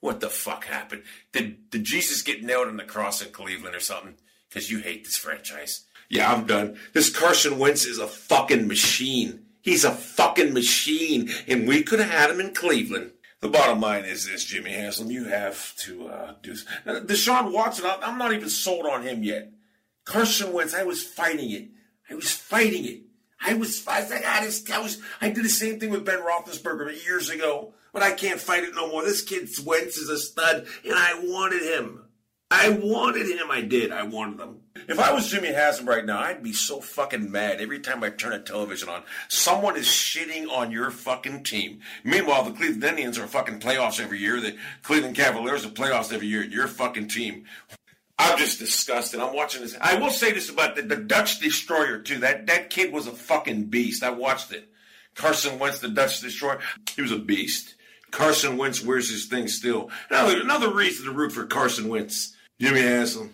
What 0.00 0.20
the 0.20 0.28
fuck 0.28 0.64
happened? 0.64 1.04
Did, 1.32 1.70
did 1.70 1.84
Jesus 1.84 2.22
get 2.22 2.42
nailed 2.42 2.68
on 2.68 2.76
the 2.76 2.84
cross 2.84 3.22
in 3.22 3.32
Cleveland 3.32 3.74
or 3.74 3.80
something? 3.80 4.16
Because 4.48 4.70
you 4.70 4.80
hate 4.80 5.04
this 5.04 5.16
franchise. 5.16 5.84
Yeah, 6.08 6.30
I'm 6.30 6.46
done. 6.46 6.76
This 6.92 7.08
Carson 7.08 7.58
Wentz 7.58 7.86
is 7.86 7.98
a 7.98 8.06
fucking 8.06 8.68
machine. 8.68 9.46
He's 9.62 9.84
a 9.84 9.92
fucking 9.92 10.52
machine. 10.52 11.30
And 11.48 11.66
we 11.66 11.82
could 11.82 12.00
have 12.00 12.10
had 12.10 12.30
him 12.30 12.40
in 12.40 12.52
Cleveland. 12.52 13.12
The 13.42 13.48
bottom 13.48 13.80
line 13.80 14.04
is 14.04 14.24
this, 14.26 14.44
Jimmy 14.44 14.70
Haslam. 14.72 15.10
You 15.10 15.24
have 15.24 15.74
to 15.78 16.06
uh, 16.06 16.34
do. 16.42 16.54
Now, 16.86 17.00
Deshaun 17.00 17.52
Watson, 17.52 17.84
I'm 18.02 18.16
not 18.16 18.32
even 18.32 18.48
sold 18.48 18.86
on 18.86 19.02
him 19.02 19.24
yet. 19.24 19.50
Carson 20.04 20.52
Wentz, 20.52 20.74
I 20.74 20.84
was 20.84 21.02
fighting 21.02 21.50
it. 21.50 21.68
I 22.08 22.14
was 22.14 22.30
fighting 22.30 22.84
it. 22.84 23.00
I 23.44 23.54
was, 23.54 23.84
I, 23.88 24.00
was- 24.00 24.12
I, 24.12 24.44
just, 24.44 24.70
I 24.70 24.78
was, 24.78 24.98
I 25.20 25.30
did 25.30 25.44
the 25.44 25.48
same 25.48 25.80
thing 25.80 25.90
with 25.90 26.04
Ben 26.06 26.20
Roethlisberger 26.20 27.04
years 27.04 27.30
ago, 27.30 27.74
but 27.92 28.04
I 28.04 28.12
can't 28.12 28.38
fight 28.40 28.62
it 28.62 28.76
no 28.76 28.88
more. 28.88 29.02
This 29.02 29.22
kid 29.22 29.48
Wentz 29.66 29.96
is 29.96 30.08
a 30.08 30.18
stud, 30.18 30.66
and 30.84 30.94
I 30.94 31.18
wanted 31.24 31.62
him. 31.62 32.04
I 32.54 32.68
wanted 32.68 33.26
him. 33.28 33.50
I 33.50 33.62
did. 33.62 33.92
I 33.92 34.02
wanted 34.02 34.40
him. 34.40 34.56
If 34.86 34.98
I 34.98 35.12
was 35.12 35.28
Jimmy 35.28 35.52
Haslam 35.52 35.88
right 35.88 36.04
now, 36.04 36.18
I'd 36.18 36.42
be 36.42 36.52
so 36.52 36.82
fucking 36.82 37.32
mad 37.32 37.62
every 37.62 37.80
time 37.80 38.04
I 38.04 38.10
turn 38.10 38.34
a 38.34 38.40
television 38.40 38.90
on. 38.90 39.04
Someone 39.28 39.76
is 39.76 39.86
shitting 39.86 40.50
on 40.50 40.70
your 40.70 40.90
fucking 40.90 41.44
team. 41.44 41.80
Meanwhile, 42.04 42.44
the 42.44 42.52
Cleveland 42.52 42.84
Indians 42.84 43.18
are 43.18 43.26
fucking 43.26 43.60
playoffs 43.60 44.00
every 44.00 44.18
year. 44.18 44.38
The 44.38 44.58
Cleveland 44.82 45.16
Cavaliers 45.16 45.64
are 45.64 45.70
playoffs 45.70 46.12
every 46.12 46.26
year. 46.26 46.42
Your 46.42 46.68
fucking 46.68 47.08
team. 47.08 47.46
I'm 48.18 48.36
just 48.36 48.58
disgusted. 48.58 49.20
I'm 49.20 49.34
watching 49.34 49.62
this. 49.62 49.74
I 49.80 49.96
will 49.96 50.10
say 50.10 50.32
this 50.32 50.50
about 50.50 50.76
the, 50.76 50.82
the 50.82 50.96
Dutch 50.96 51.40
Destroyer 51.40 52.00
too. 52.00 52.18
That 52.18 52.46
that 52.48 52.68
kid 52.68 52.92
was 52.92 53.06
a 53.06 53.12
fucking 53.12 53.64
beast. 53.66 54.02
I 54.02 54.10
watched 54.10 54.52
it. 54.52 54.68
Carson 55.14 55.58
Wentz, 55.58 55.78
the 55.78 55.88
Dutch 55.88 56.20
Destroyer. 56.20 56.60
He 56.94 57.00
was 57.00 57.12
a 57.12 57.18
beast. 57.18 57.76
Carson 58.10 58.58
Wentz 58.58 58.84
wears 58.84 59.08
his 59.08 59.24
thing 59.24 59.48
still. 59.48 59.90
Now, 60.10 60.28
another 60.28 60.72
reason 60.72 61.06
to 61.06 61.12
root 61.12 61.32
for 61.32 61.46
Carson 61.46 61.88
Wentz. 61.88 62.36
Jimmy 62.62 62.82
Haslam. 62.82 63.28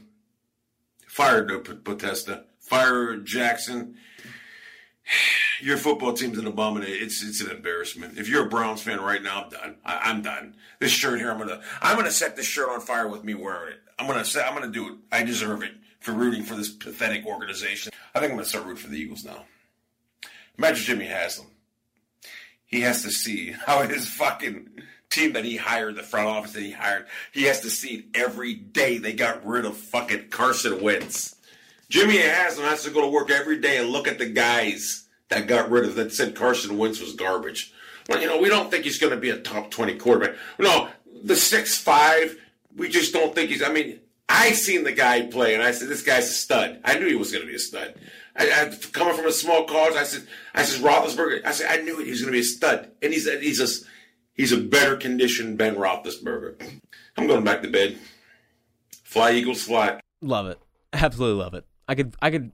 Fire 1.06 1.46
DePodesta. 1.46 2.44
Fire 2.60 3.18
Jackson. 3.18 3.96
Your 5.60 5.76
football 5.76 6.14
team's 6.14 6.38
an 6.38 6.46
abomination. 6.46 6.96
It's 7.02 7.22
it's 7.22 7.42
an 7.42 7.50
embarrassment. 7.50 8.16
If 8.16 8.28
you're 8.28 8.46
a 8.46 8.48
Browns 8.48 8.80
fan 8.80 9.00
right 9.00 9.20
now, 9.20 9.42
I'm 9.42 9.50
done. 9.50 9.74
I, 9.84 9.98
I'm 10.04 10.22
done. 10.22 10.54
This 10.78 10.92
shirt 10.92 11.18
here, 11.18 11.32
I'm 11.32 11.38
gonna 11.38 11.60
I'm 11.82 11.96
gonna 11.96 12.12
set 12.12 12.36
this 12.36 12.46
shirt 12.46 12.70
on 12.70 12.80
fire 12.80 13.08
with 13.08 13.24
me 13.24 13.34
wearing 13.34 13.72
it. 13.72 13.80
I'm 13.98 14.06
gonna 14.06 14.24
set, 14.24 14.46
I'm 14.46 14.54
gonna 14.54 14.72
do 14.72 14.86
it. 14.86 14.94
I 15.10 15.24
deserve 15.24 15.64
it 15.64 15.72
for 15.98 16.12
rooting 16.12 16.44
for 16.44 16.54
this 16.54 16.68
pathetic 16.68 17.26
organization. 17.26 17.92
I 18.14 18.20
think 18.20 18.30
I'm 18.30 18.38
gonna 18.38 18.48
start 18.48 18.66
rooting 18.66 18.84
for 18.84 18.88
the 18.88 18.98
Eagles 18.98 19.24
now. 19.24 19.46
Imagine 20.56 20.84
Jimmy 20.84 21.06
Haslam. 21.06 21.48
He 22.64 22.82
has 22.82 23.02
to 23.02 23.10
see 23.10 23.50
how 23.66 23.82
his 23.82 24.08
fucking 24.08 24.68
team 25.10 25.32
that 25.32 25.44
he 25.44 25.56
hired, 25.56 25.96
the 25.96 26.02
front 26.02 26.28
office 26.28 26.52
that 26.52 26.62
he 26.62 26.70
hired, 26.70 27.06
he 27.32 27.44
has 27.44 27.60
to 27.60 27.70
see 27.70 27.96
it 27.96 28.04
every 28.14 28.54
day 28.54 28.98
they 28.98 29.12
got 29.12 29.44
rid 29.46 29.64
of 29.64 29.76
fucking 29.76 30.28
Carson 30.28 30.82
Wentz. 30.82 31.36
Jimmy 31.88 32.18
Haslam 32.18 32.68
has 32.68 32.82
to 32.84 32.90
go 32.90 33.00
to 33.00 33.08
work 33.08 33.30
every 33.30 33.60
day 33.60 33.78
and 33.78 33.88
look 33.88 34.06
at 34.06 34.18
the 34.18 34.26
guys 34.26 35.06
that 35.28 35.46
got 35.46 35.70
rid 35.70 35.84
of 35.84 35.94
that 35.94 36.12
said 36.12 36.34
Carson 36.34 36.76
Wentz 36.76 37.00
was 37.00 37.14
garbage. 37.14 37.72
Well, 38.08 38.20
you 38.20 38.26
know, 38.26 38.38
we 38.38 38.48
don't 38.48 38.70
think 38.70 38.84
he's 38.84 38.98
going 38.98 39.12
to 39.12 39.18
be 39.18 39.30
a 39.30 39.38
top 39.38 39.70
20 39.70 39.96
quarterback. 39.96 40.36
No, 40.58 40.88
the 41.22 41.36
six 41.36 41.76
five, 41.78 42.36
we 42.76 42.88
just 42.88 43.12
don't 43.12 43.34
think 43.34 43.50
he's. 43.50 43.62
I 43.62 43.70
mean, 43.70 44.00
I 44.28 44.52
seen 44.52 44.84
the 44.84 44.92
guy 44.92 45.26
play 45.26 45.54
and 45.54 45.62
I 45.62 45.72
said, 45.72 45.88
this 45.88 46.02
guy's 46.02 46.28
a 46.28 46.32
stud. 46.32 46.80
I 46.84 46.98
knew 46.98 47.06
he 47.06 47.14
was 47.14 47.32
going 47.32 47.42
to 47.42 47.48
be 47.48 47.56
a 47.56 47.58
stud. 47.58 47.94
I, 48.36 48.44
I 48.44 48.76
coming 48.92 49.14
from 49.14 49.26
a 49.26 49.32
small 49.32 49.64
college. 49.64 49.96
I 49.96 50.04
said, 50.04 50.26
I 50.54 50.62
said 50.62 50.82
Roethlisberger. 50.82 51.44
I 51.44 51.52
said 51.52 51.70
I 51.70 51.82
knew 51.82 51.98
he 51.98 52.10
was 52.10 52.20
going 52.20 52.32
to 52.32 52.36
be 52.36 52.40
a 52.40 52.44
stud, 52.44 52.90
and 53.02 53.12
he's 53.12 53.30
he's 53.40 53.60
a 53.60 53.86
he's 54.38 54.52
a 54.52 54.56
better 54.56 54.96
conditioned 54.96 55.58
Ben 55.58 55.74
Roethlisberger. 55.74 56.80
I'm 57.18 57.26
going 57.26 57.44
back 57.44 57.60
to 57.62 57.68
bed. 57.68 57.98
Fly 59.04 59.32
Eagles 59.32 59.62
fly. 59.62 60.00
Love 60.22 60.46
it. 60.46 60.58
Absolutely 60.94 61.42
love 61.42 61.52
it. 61.52 61.66
I 61.86 61.94
could 61.94 62.14
I 62.22 62.30
could 62.30 62.52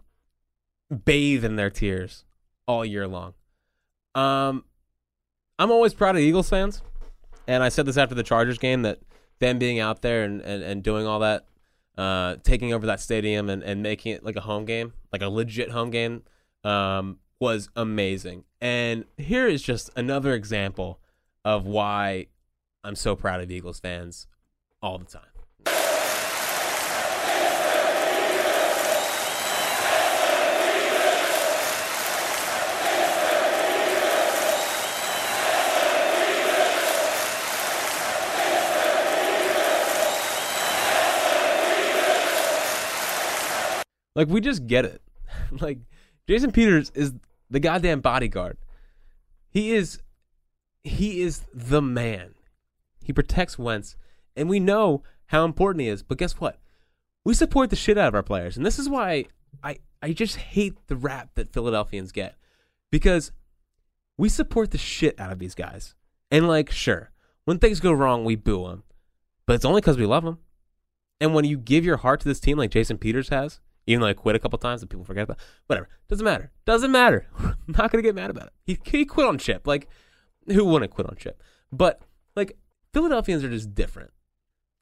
bathe 1.04 1.44
in 1.44 1.54
their 1.54 1.70
tears 1.70 2.24
all 2.66 2.84
year 2.84 3.06
long. 3.06 3.34
Um 4.16 4.64
I'm 5.58 5.70
always 5.70 5.94
proud 5.94 6.16
of 6.16 6.22
Eagles 6.22 6.48
fans. 6.48 6.82
And 7.46 7.62
I 7.62 7.68
said 7.68 7.86
this 7.86 7.96
after 7.96 8.14
the 8.14 8.22
Chargers 8.22 8.58
game 8.58 8.82
that 8.82 9.00
them 9.38 9.58
being 9.58 9.78
out 9.78 10.02
there 10.02 10.24
and, 10.24 10.40
and, 10.40 10.62
and 10.62 10.82
doing 10.82 11.06
all 11.06 11.20
that, 11.20 11.44
uh, 11.98 12.36
taking 12.42 12.72
over 12.72 12.86
that 12.86 13.00
stadium 13.00 13.50
and, 13.50 13.62
and 13.62 13.82
making 13.82 14.12
it 14.12 14.24
like 14.24 14.36
a 14.36 14.40
home 14.40 14.64
game, 14.64 14.94
like 15.12 15.22
a 15.22 15.28
legit 15.28 15.70
home 15.70 15.90
game, 15.90 16.22
um, 16.64 17.18
was 17.38 17.68
amazing. 17.76 18.44
And 18.60 19.04
here 19.18 19.46
is 19.46 19.62
just 19.62 19.90
another 19.94 20.32
example 20.32 21.00
of 21.44 21.66
why 21.66 22.26
I'm 22.82 22.94
so 22.94 23.14
proud 23.16 23.40
of 23.40 23.50
Eagles 23.50 23.80
fans 23.80 24.26
all 24.82 24.98
the 24.98 25.04
time. 25.04 25.22
Like 44.16 44.28
we 44.28 44.40
just 44.40 44.66
get 44.66 44.84
it. 44.84 45.02
like 45.60 45.78
Jason 46.28 46.52
Peters 46.52 46.90
is 46.94 47.12
the 47.50 47.60
goddamn 47.60 48.00
bodyguard. 48.00 48.56
He 49.50 49.72
is 49.72 50.00
he 50.84 51.22
is 51.22 51.42
the 51.52 51.82
man. 51.82 52.34
He 53.02 53.12
protects 53.12 53.58
Wentz, 53.58 53.96
and 54.36 54.48
we 54.48 54.60
know 54.60 55.02
how 55.26 55.44
important 55.44 55.82
he 55.82 55.88
is. 55.88 56.02
But 56.02 56.18
guess 56.18 56.38
what? 56.38 56.58
We 57.24 57.34
support 57.34 57.70
the 57.70 57.76
shit 57.76 57.98
out 57.98 58.08
of 58.08 58.14
our 58.14 58.22
players, 58.22 58.56
and 58.56 58.64
this 58.64 58.78
is 58.78 58.88
why 58.88 59.24
I 59.62 59.78
I 60.02 60.12
just 60.12 60.36
hate 60.36 60.86
the 60.86 60.96
rap 60.96 61.30
that 61.34 61.52
Philadelphians 61.52 62.12
get 62.12 62.36
because 62.90 63.32
we 64.18 64.28
support 64.28 64.70
the 64.70 64.78
shit 64.78 65.18
out 65.18 65.32
of 65.32 65.38
these 65.38 65.54
guys. 65.54 65.94
And 66.30 66.46
like, 66.46 66.70
sure, 66.70 67.10
when 67.44 67.58
things 67.58 67.80
go 67.80 67.92
wrong, 67.92 68.24
we 68.24 68.36
boo 68.36 68.68
them, 68.68 68.82
but 69.46 69.54
it's 69.54 69.64
only 69.64 69.80
because 69.80 69.98
we 69.98 70.06
love 70.06 70.24
them. 70.24 70.38
And 71.20 71.34
when 71.34 71.44
you 71.44 71.56
give 71.56 71.84
your 71.84 71.98
heart 71.98 72.20
to 72.20 72.28
this 72.28 72.40
team 72.40 72.58
like 72.58 72.70
Jason 72.70 72.98
Peters 72.98 73.30
has, 73.30 73.60
even 73.86 74.00
though 74.00 74.08
I 74.08 74.14
quit 74.14 74.36
a 74.36 74.38
couple 74.38 74.58
times 74.58 74.82
and 74.82 74.90
people 74.90 75.04
forget 75.04 75.24
about, 75.24 75.38
whatever, 75.66 75.88
doesn't 76.08 76.24
matter. 76.24 76.52
Doesn't 76.64 76.92
matter. 76.92 77.26
I'm 77.38 77.56
not 77.68 77.90
gonna 77.90 78.02
get 78.02 78.14
mad 78.14 78.30
about 78.30 78.48
it. 78.48 78.52
He 78.64 78.78
he 78.84 79.04
quit 79.04 79.26
on 79.26 79.38
Chip. 79.38 79.66
Like, 79.66 79.88
who 80.46 80.64
wouldn't 80.64 80.92
quit 80.92 81.08
on 81.08 81.16
Chip? 81.16 81.42
But 81.72 82.02
like, 82.36 82.56
Philadelphians 82.92 83.42
are 83.44 83.50
just 83.50 83.74
different. 83.74 84.10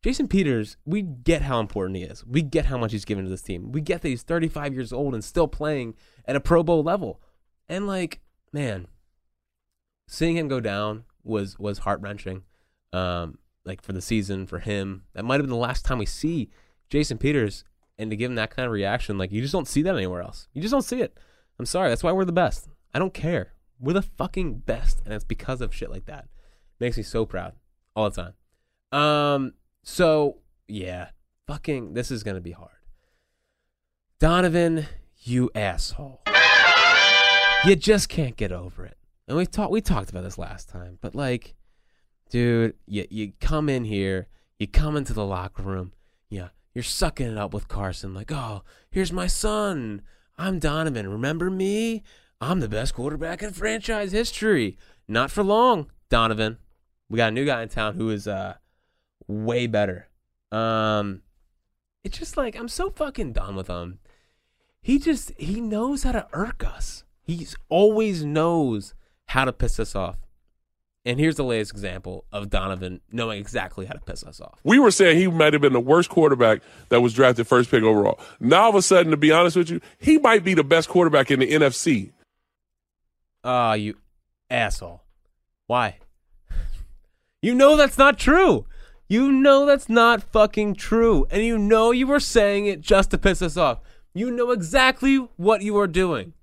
Jason 0.03 0.27
Peters, 0.27 0.77
we 0.85 1.03
get 1.03 1.43
how 1.43 1.61
important 1.61 1.97
he 1.97 2.03
is. 2.03 2.27
We 2.27 2.43
get 2.43 2.67
how 2.67 2.77
much 2.77 2.91
he's 2.91 3.05
given 3.05 3.25
to 3.25 3.31
this 3.31 3.43
team. 3.43 3.71
We 3.71 3.81
get 3.81 4.03
that 4.03 4.09
he's 4.09 4.23
35 4.23 4.75
years 4.75 4.93
old 4.93 5.15
and 5.15 5.23
still 5.23 5.47
playing 5.47 5.95
at 6.25 6.35
a 6.35 6.41
Pro 6.41 6.65
Bowl 6.65 6.83
level. 6.83 7.23
And 7.69 7.87
like, 7.87 8.21
man, 8.53 8.89
seeing 10.09 10.37
him 10.37 10.49
go 10.49 10.61
down 10.61 11.05
was 11.23 11.57
was 11.59 11.79
heart 11.79 12.01
wrenching. 12.01 12.43
Um, 12.93 13.39
like 13.65 13.81
for 13.81 13.93
the 13.93 14.03
season 14.03 14.47
for 14.47 14.59
him, 14.59 15.05
that 15.15 15.25
might 15.25 15.37
have 15.37 15.45
been 15.45 15.51
the 15.51 15.57
last 15.57 15.85
time 15.85 15.99
we 15.99 16.07
see 16.07 16.51
Jason 16.91 17.17
Peters. 17.17 17.65
And 17.99 18.11
to 18.11 18.17
give 18.17 18.31
him 18.31 18.35
that 18.37 18.51
kind 18.51 18.67
of 18.67 18.73
reaction, 18.73 19.19
like 19.19 19.31
you 19.31 19.41
just 19.41 19.53
don't 19.53 19.69
see 19.69 19.83
that 19.83 19.95
anywhere 19.95 20.23
else. 20.23 20.49
You 20.53 20.63
just 20.63 20.73
don't 20.73 20.83
see 20.83 21.01
it. 21.01 21.17
I'm 21.59 21.67
sorry. 21.67 21.91
That's 21.91 22.03
why 22.03 22.11
we're 22.11 22.25
the 22.25 22.33
best. 22.33 22.69
I 22.93 22.99
don't 22.99 23.15
care. 23.15 23.53
We're 23.83 23.95
the 23.95 24.03
fucking 24.03 24.61
best, 24.61 25.03
and 25.05 25.13
it's 25.13 25.25
because 25.25 25.61
of 25.61 25.75
shit 25.75 25.91
like 25.91 26.07
that. 26.07 26.29
Makes 26.79 26.97
me 26.97 27.03
so 27.03 27.27
proud 27.27 27.55
all 27.97 28.09
the 28.09 28.23
time. 28.23 28.99
Um. 28.99 29.55
So 29.83 30.39
yeah, 30.69 31.09
fucking. 31.47 31.95
This 31.95 32.11
is 32.11 32.23
gonna 32.23 32.41
be 32.41 32.53
hard. 32.53 32.71
Donovan, 34.21 34.87
you 35.19 35.51
asshole. 35.55 36.23
You 37.65 37.77
just 37.77 38.09
can't 38.09 38.37
get 38.37 38.53
over 38.53 38.85
it. 38.85 38.97
And 39.27 39.37
we 39.37 39.47
talked 39.47 39.73
we 39.73 39.81
talked 39.81 40.11
about 40.11 40.25
this 40.25 40.39
last 40.39 40.69
time, 40.69 40.99
but 41.01 41.15
like, 41.15 41.55
dude, 42.31 42.75
you 42.87 43.07
you 43.11 43.33
come 43.41 43.69
in 43.69 43.85
here, 43.85 44.29
you 44.59 44.67
come 44.67 44.97
into 44.97 45.13
the 45.13 45.25
locker 45.25 45.63
room, 45.63 45.93
yeah, 46.29 46.49
you're 46.75 46.83
sucking 46.85 47.27
it 47.27 47.39
up 47.39 47.53
with 47.53 47.69
Carson, 47.69 48.15
like, 48.15 48.33
oh, 48.33 48.63
here's 48.91 49.13
my 49.13 49.27
son. 49.27 50.03
I'm 50.39 50.59
Donovan. 50.59 51.09
Remember 51.09 51.51
me? 51.51 52.03
I'm 52.43 52.59
the 52.59 52.69
best 52.69 52.95
quarterback 52.95 53.41
in 53.41 53.53
franchise 53.53 54.11
history. 54.11 54.77
Not 55.07 55.31
for 55.31 55.45
long, 55.45 55.87
Donovan. 56.09 56.59
We 57.09 57.17
got 57.17 57.29
a 57.29 57.31
new 57.31 57.45
guy 57.45 57.63
in 57.63 57.69
town 57.69 57.95
who 57.95 58.11
is 58.11 58.27
uh 58.27 58.55
way 59.29 59.69
better. 59.69 60.09
Um 60.51 61.23
it's 62.03 62.19
just 62.19 62.37
like 62.37 62.57
I'm 62.57 62.67
so 62.67 62.91
fucking 62.91 63.33
done 63.33 63.55
with 63.55 63.69
him. 63.69 64.01
He 64.81 64.99
just 64.99 65.31
he 65.39 65.61
knows 65.61 66.03
how 66.03 66.11
to 66.11 66.27
irk 66.33 66.65
us. 66.65 67.05
He's 67.23 67.55
always 67.69 68.25
knows 68.25 68.95
how 69.27 69.45
to 69.45 69.53
piss 69.53 69.79
us 69.79 69.95
off. 69.95 70.17
And 71.05 71.21
here's 71.21 71.37
the 71.37 71.45
latest 71.45 71.71
example 71.71 72.25
of 72.33 72.51
Donovan 72.51 73.03
knowing 73.13 73.39
exactly 73.39 73.87
how 73.87 73.95
to 73.95 74.01
piss 74.01 74.25
us 74.25 74.41
off. 74.41 74.59
We 74.65 74.81
were 74.81 74.91
saying 74.91 75.17
he 75.17 75.29
might 75.29 75.53
have 75.53 75.63
been 75.63 75.73
the 75.73 75.81
worst 75.81 76.11
quarterback 76.11 76.61
that 76.89 77.03
was 77.03 77.15
drafted 77.15 77.47
first 77.47 77.71
pick 77.71 77.85
overall. 77.85 78.19
Now, 78.41 78.65
all 78.65 78.71
of 78.71 78.75
a 78.77 78.83
sudden, 78.83 79.11
to 79.11 79.17
be 79.17 79.31
honest 79.33 79.57
with 79.57 79.71
you, 79.71 79.81
he 79.99 80.19
might 80.19 80.45
be 80.45 80.55
the 80.55 80.63
best 80.63 80.89
quarterback 80.89 81.31
in 81.31 81.41
the 81.41 81.51
NFC. 81.51 82.13
Ah, 83.45 83.75
you 83.75 83.97
asshole. 84.51 85.03
Why? 85.67 85.99
You 87.45 87.57
know 87.57 87.77
that's 87.77 87.99
not 87.99 88.21
true. 88.21 88.67
You 89.09 89.33
know 89.33 89.67
that's 89.67 89.89
not 89.89 90.23
fucking 90.23 90.77
true. 90.77 91.27
And 91.29 91.43
you 91.43 91.59
know 91.59 91.91
you 91.91 92.07
were 92.07 92.21
saying 92.21 92.67
it 92.67 92.81
just 92.81 93.11
to 93.11 93.19
piss 93.19 93.43
us 93.43 93.57
off. 93.57 93.81
You 94.15 94.31
know 94.31 94.53
exactly 94.53 95.17
what 95.17 95.61
you 95.61 95.77
are 95.77 95.89
doing. 95.89 96.35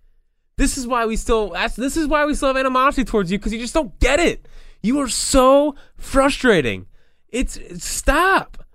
This 0.58 0.78
is 0.78 0.86
why 0.86 1.06
we 1.06 1.16
still 1.16 1.56
this 1.78 1.96
is 1.96 2.06
why 2.06 2.26
we 2.26 2.36
still 2.36 2.50
have 2.50 2.58
animosity 2.58 3.06
towards 3.06 3.32
you 3.32 3.38
because 3.38 3.54
you 3.54 3.60
just 3.60 3.74
don't 3.74 3.98
get 4.02 4.20
it. 4.20 4.46
You 4.84 5.00
are 5.00 5.08
so 5.08 5.76
frustrating. 5.96 6.86
It's, 7.30 7.58
it's 7.58 7.86
stop. 7.86 8.66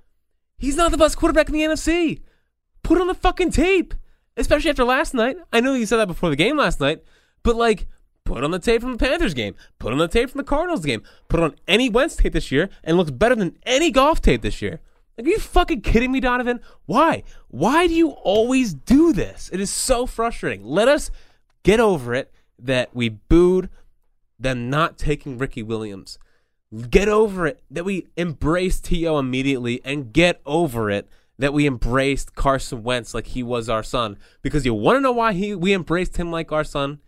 He's 0.57 0.77
not 0.77 0.91
the 0.93 0.97
best 0.97 1.19
quarterback 1.19 1.49
in 1.49 1.55
the 1.55 1.61
NFC. 1.61 2.23
Put 2.83 3.01
on 3.01 3.07
the 3.07 3.15
fucking 3.15 3.51
tape. 3.51 3.95
Especially 4.37 4.71
after 4.71 4.85
last 4.85 5.15
night. 5.15 5.37
I 5.53 5.61
know 5.61 5.75
you 5.75 5.87
said 5.87 5.99
that 5.99 6.09
before 6.09 6.31
the 6.31 6.37
game 6.37 6.57
last 6.57 6.81
night, 6.81 7.05
but 7.43 7.55
like 7.55 7.87
put 8.25 8.45
on 8.45 8.51
the 8.51 8.59
tape 8.59 8.81
from 8.81 8.93
the 8.93 8.99
Panthers 8.99 9.35
game. 9.35 9.55
Put 9.79 9.93
on 9.93 9.99
the 9.99 10.09
tape 10.09 10.31
from 10.31 10.39
the 10.39 10.45
Cardinals 10.45 10.85
game. 10.85 11.03
Put 11.29 11.41
on 11.41 11.55
any 11.69 11.89
Wentz 11.89 12.17
tape 12.17 12.33
this 12.33 12.51
year 12.51 12.71
and 12.83 12.97
looks 12.97 13.11
better 13.11 13.35
than 13.35 13.57
any 13.65 13.91
Goff 13.91 14.21
tape 14.21 14.43
this 14.43 14.63
year. 14.63 14.81
Like, 15.17 15.27
are 15.27 15.31
you 15.31 15.39
fucking 15.39 15.83
kidding 15.83 16.11
me, 16.11 16.21
Donovan? 16.21 16.61
Why? 16.87 17.23
Why 17.49 17.87
do 17.87 17.95
you 17.95 18.11
always 18.11 18.75
do 18.75 19.13
this? 19.13 19.49
It 19.53 19.61
is 19.61 19.71
so 19.71 20.07
frustrating. 20.07 20.65
Let 20.65 20.89
us 20.89 21.11
get 21.63 21.79
over 21.79 22.15
it 22.15 22.33
that 22.59 22.95
we 22.95 23.09
booed 23.09 23.69
them 24.39 24.71
not 24.71 24.99
taking 24.99 25.39
Ricky 25.39 25.63
Williams. 25.63 26.19
Get 26.91 27.09
over 27.09 27.47
it 27.47 27.63
that 27.71 27.85
we 27.85 28.09
embraced 28.17 28.85
T.O. 28.85 29.19
immediately 29.19 29.81
and 29.85 30.13
get 30.13 30.41
over 30.45 30.91
it 30.91 31.09
that 31.39 31.53
we 31.53 31.67
embraced 31.67 32.35
Carson 32.35 32.83
Wentz 32.83 33.15
like 33.15 33.29
he 33.29 33.43
was 33.43 33.69
our 33.69 33.83
son. 33.83 34.17
Because 34.43 34.67
you 34.67 34.75
want 34.75 34.97
to 34.97 35.01
know 35.01 35.13
why 35.13 35.33
he 35.33 35.55
we 35.55 35.73
embraced 35.73 36.17
him 36.17 36.33
like 36.33 36.51
our 36.51 36.65
son? 36.65 36.99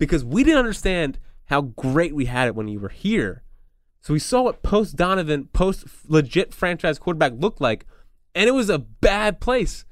Because 0.00 0.24
we 0.24 0.42
didn't 0.42 0.58
understand 0.58 1.18
how 1.44 1.60
great 1.60 2.14
we 2.14 2.24
had 2.24 2.48
it 2.48 2.54
when 2.56 2.66
you 2.66 2.80
were 2.80 2.88
here. 2.88 3.44
So 4.00 4.14
we 4.14 4.18
saw 4.18 4.42
what 4.42 4.62
post 4.62 4.96
Donovan, 4.96 5.48
post 5.52 5.84
legit 6.08 6.54
franchise 6.54 6.98
quarterback 6.98 7.34
looked 7.36 7.60
like, 7.60 7.84
and 8.34 8.48
it 8.48 8.52
was 8.52 8.70
a 8.70 8.78
bad 8.78 9.40
place. 9.40 9.84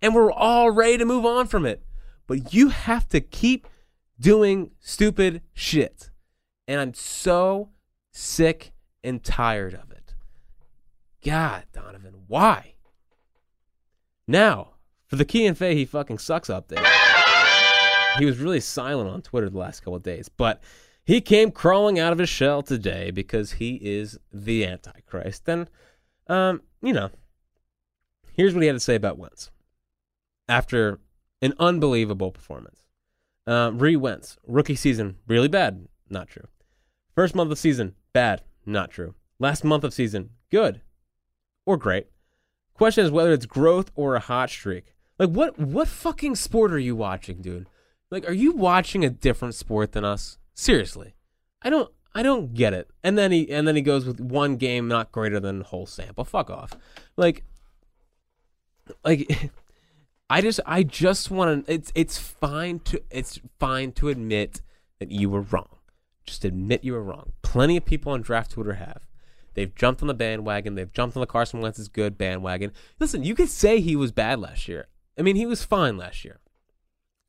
And 0.00 0.14
we're 0.14 0.32
all 0.32 0.70
ready 0.70 0.96
to 0.96 1.04
move 1.04 1.26
on 1.26 1.46
from 1.46 1.66
it. 1.66 1.84
But 2.26 2.54
you 2.54 2.70
have 2.70 3.08
to 3.08 3.20
keep 3.20 3.68
doing 4.18 4.70
stupid 4.80 5.42
shit. 5.52 6.10
And 6.66 6.80
I'm 6.80 6.94
so 6.94 7.68
sick 8.12 8.72
and 9.04 9.22
tired 9.22 9.74
of 9.74 9.90
it. 9.90 10.14
God, 11.22 11.64
Donovan, 11.72 12.14
why? 12.26 12.74
Now, 14.26 14.70
for 15.06 15.16
the 15.16 15.24
Key 15.26 15.44
and 15.46 15.58
Faye, 15.58 15.74
he 15.74 15.84
fucking 15.84 16.18
sucks 16.18 16.48
update. 16.48 16.84
He 18.18 18.24
was 18.24 18.38
really 18.38 18.60
silent 18.60 19.10
on 19.10 19.22
Twitter 19.22 19.48
the 19.48 19.58
last 19.58 19.80
couple 19.80 19.96
of 19.96 20.02
days, 20.02 20.28
but 20.28 20.62
he 21.04 21.20
came 21.20 21.50
crawling 21.50 21.98
out 21.98 22.12
of 22.12 22.18
his 22.18 22.28
shell 22.28 22.62
today 22.62 23.10
because 23.10 23.52
he 23.52 23.76
is 23.76 24.18
the 24.32 24.64
Antichrist. 24.66 25.48
And, 25.48 25.68
um, 26.26 26.62
you 26.82 26.92
know, 26.92 27.10
here's 28.32 28.54
what 28.54 28.62
he 28.62 28.66
had 28.66 28.74
to 28.74 28.80
say 28.80 28.94
about 28.94 29.18
Wentz 29.18 29.50
after 30.48 30.98
an 31.42 31.54
unbelievable 31.58 32.32
performance. 32.32 32.86
Uh, 33.46 33.70
Ree 33.72 33.96
Wentz, 33.96 34.36
rookie 34.46 34.74
season, 34.74 35.16
really 35.28 35.48
bad. 35.48 35.86
Not 36.10 36.28
true. 36.28 36.48
First 37.14 37.34
month 37.34 37.52
of 37.52 37.58
season, 37.58 37.94
bad. 38.12 38.42
Not 38.64 38.90
true. 38.90 39.14
Last 39.38 39.62
month 39.62 39.84
of 39.84 39.94
season, 39.94 40.30
good 40.50 40.80
or 41.64 41.76
great. 41.76 42.06
Question 42.74 43.04
is 43.04 43.10
whether 43.10 43.32
it's 43.32 43.46
growth 43.46 43.90
or 43.94 44.16
a 44.16 44.20
hot 44.20 44.50
streak. 44.50 44.94
Like 45.18 45.30
what 45.30 45.58
what 45.58 45.88
fucking 45.88 46.34
sport 46.34 46.72
are 46.72 46.78
you 46.78 46.96
watching, 46.96 47.40
dude? 47.40 47.68
Like 48.10 48.28
are 48.28 48.32
you 48.32 48.52
watching 48.52 49.04
a 49.04 49.10
different 49.10 49.54
sport 49.54 49.92
than 49.92 50.04
us? 50.04 50.38
Seriously. 50.54 51.14
I 51.62 51.70
don't 51.70 51.90
I 52.14 52.22
don't 52.22 52.54
get 52.54 52.72
it. 52.72 52.88
And 53.04 53.18
then 53.18 53.32
he 53.32 53.50
and 53.50 53.66
then 53.66 53.76
he 53.76 53.82
goes 53.82 54.06
with 54.06 54.20
one 54.20 54.56
game 54.56 54.88
not 54.88 55.12
greater 55.12 55.40
than 55.40 55.60
whole 55.62 55.86
sample. 55.86 56.24
Fuck 56.24 56.50
off. 56.50 56.72
Like 57.16 57.44
like 59.04 59.50
I 60.30 60.40
just 60.40 60.60
I 60.66 60.82
just 60.82 61.30
want 61.30 61.66
to 61.66 61.72
it's 61.72 61.92
it's 61.94 62.18
fine 62.18 62.80
to 62.80 63.02
it's 63.10 63.40
fine 63.58 63.92
to 63.92 64.08
admit 64.08 64.62
that 64.98 65.10
you 65.10 65.28
were 65.30 65.42
wrong. 65.42 65.68
Just 66.24 66.44
admit 66.44 66.84
you 66.84 66.92
were 66.92 67.02
wrong. 67.02 67.32
Plenty 67.42 67.76
of 67.76 67.84
people 67.84 68.12
on 68.12 68.22
draft 68.22 68.52
Twitter 68.52 68.74
have. 68.74 69.06
They've 69.54 69.74
jumped 69.74 70.02
on 70.02 70.08
the 70.08 70.14
bandwagon. 70.14 70.74
They've 70.74 70.92
jumped 70.92 71.16
on 71.16 71.20
the 71.20 71.26
Carson 71.26 71.60
Wentz 71.60 71.78
is 71.78 71.88
good 71.88 72.18
bandwagon. 72.18 72.72
Listen, 72.98 73.24
you 73.24 73.34
could 73.34 73.48
say 73.48 73.80
he 73.80 73.96
was 73.96 74.12
bad 74.12 74.38
last 74.38 74.68
year. 74.68 74.88
I 75.18 75.22
mean, 75.22 75.36
he 75.36 75.46
was 75.46 75.64
fine 75.64 75.96
last 75.96 76.24
year. 76.24 76.40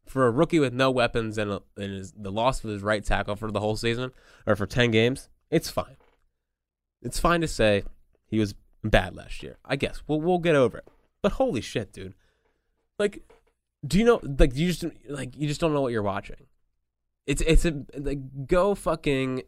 For 0.08 0.26
a 0.26 0.32
rookie 0.32 0.60
with 0.60 0.74
no 0.74 0.90
weapons 0.90 1.38
and, 1.38 1.52
a, 1.52 1.62
and 1.76 1.94
his, 1.94 2.14
the 2.14 2.32
loss 2.32 2.64
of 2.64 2.70
his 2.70 2.82
right 2.82 3.04
tackle 3.04 3.36
for 3.36 3.52
the 3.52 3.60
whole 3.60 3.76
season 3.76 4.12
or 4.46 4.56
for 4.56 4.66
10 4.66 4.92
games, 4.92 5.30
it's 5.52 5.70
fine. 5.70 5.98
It's 7.02 7.20
fine 7.20 7.42
to 7.42 7.48
say 7.48 7.84
he 8.28 8.40
was 8.40 8.56
bad 8.84 9.16
last 9.16 9.44
year. 9.44 9.58
I 9.66 9.76
guess. 9.76 10.02
We'll, 10.08 10.22
we'll 10.22 10.40
get 10.40 10.56
over 10.56 10.78
it. 10.78 10.88
But 11.22 11.34
holy 11.34 11.62
shit, 11.62 11.92
dude. 11.92 12.14
Like, 12.98 13.24
do 13.86 14.00
you 14.00 14.06
know, 14.06 14.20
like, 14.24 14.56
you 14.56 14.72
just, 14.72 14.86
like, 15.10 15.36
you 15.36 15.48
just 15.48 15.62
don't 15.62 15.74
know 15.74 15.82
what 15.82 15.92
you're 15.92 16.02
watching. 16.02 16.48
It's, 17.26 17.42
it's 17.42 17.66
a, 17.66 17.84
like, 17.98 18.48
go 18.48 18.74
fucking 18.76 19.44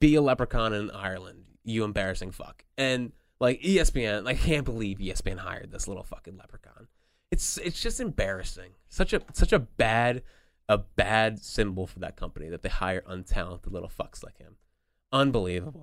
be 0.00 0.14
a 0.14 0.22
leprechaun 0.22 0.72
in 0.72 0.90
Ireland, 0.90 1.44
you 1.64 1.84
embarrassing 1.84 2.32
fuck. 2.32 2.64
And, 2.76 3.12
like, 3.40 3.60
ESPN, 3.62 4.26
I 4.26 4.34
can't 4.34 4.64
believe 4.64 4.98
ESPN 4.98 5.38
hired 5.38 5.70
this 5.70 5.86
little 5.86 6.02
fucking 6.02 6.36
leprechaun. 6.36 6.88
It's, 7.32 7.56
it's 7.58 7.80
just 7.80 7.98
embarrassing. 7.98 8.72
Such 8.88 9.14
a, 9.14 9.22
such 9.32 9.52
a 9.52 9.58
bad, 9.58 10.22
a 10.68 10.78
bad 10.78 11.42
symbol 11.42 11.86
for 11.86 11.98
that 12.00 12.14
company 12.14 12.50
that 12.50 12.62
they 12.62 12.68
hire 12.68 13.00
untalented 13.08 13.72
little 13.72 13.88
fucks 13.88 14.22
like 14.22 14.36
him. 14.36 14.56
Unbelievable. 15.10 15.80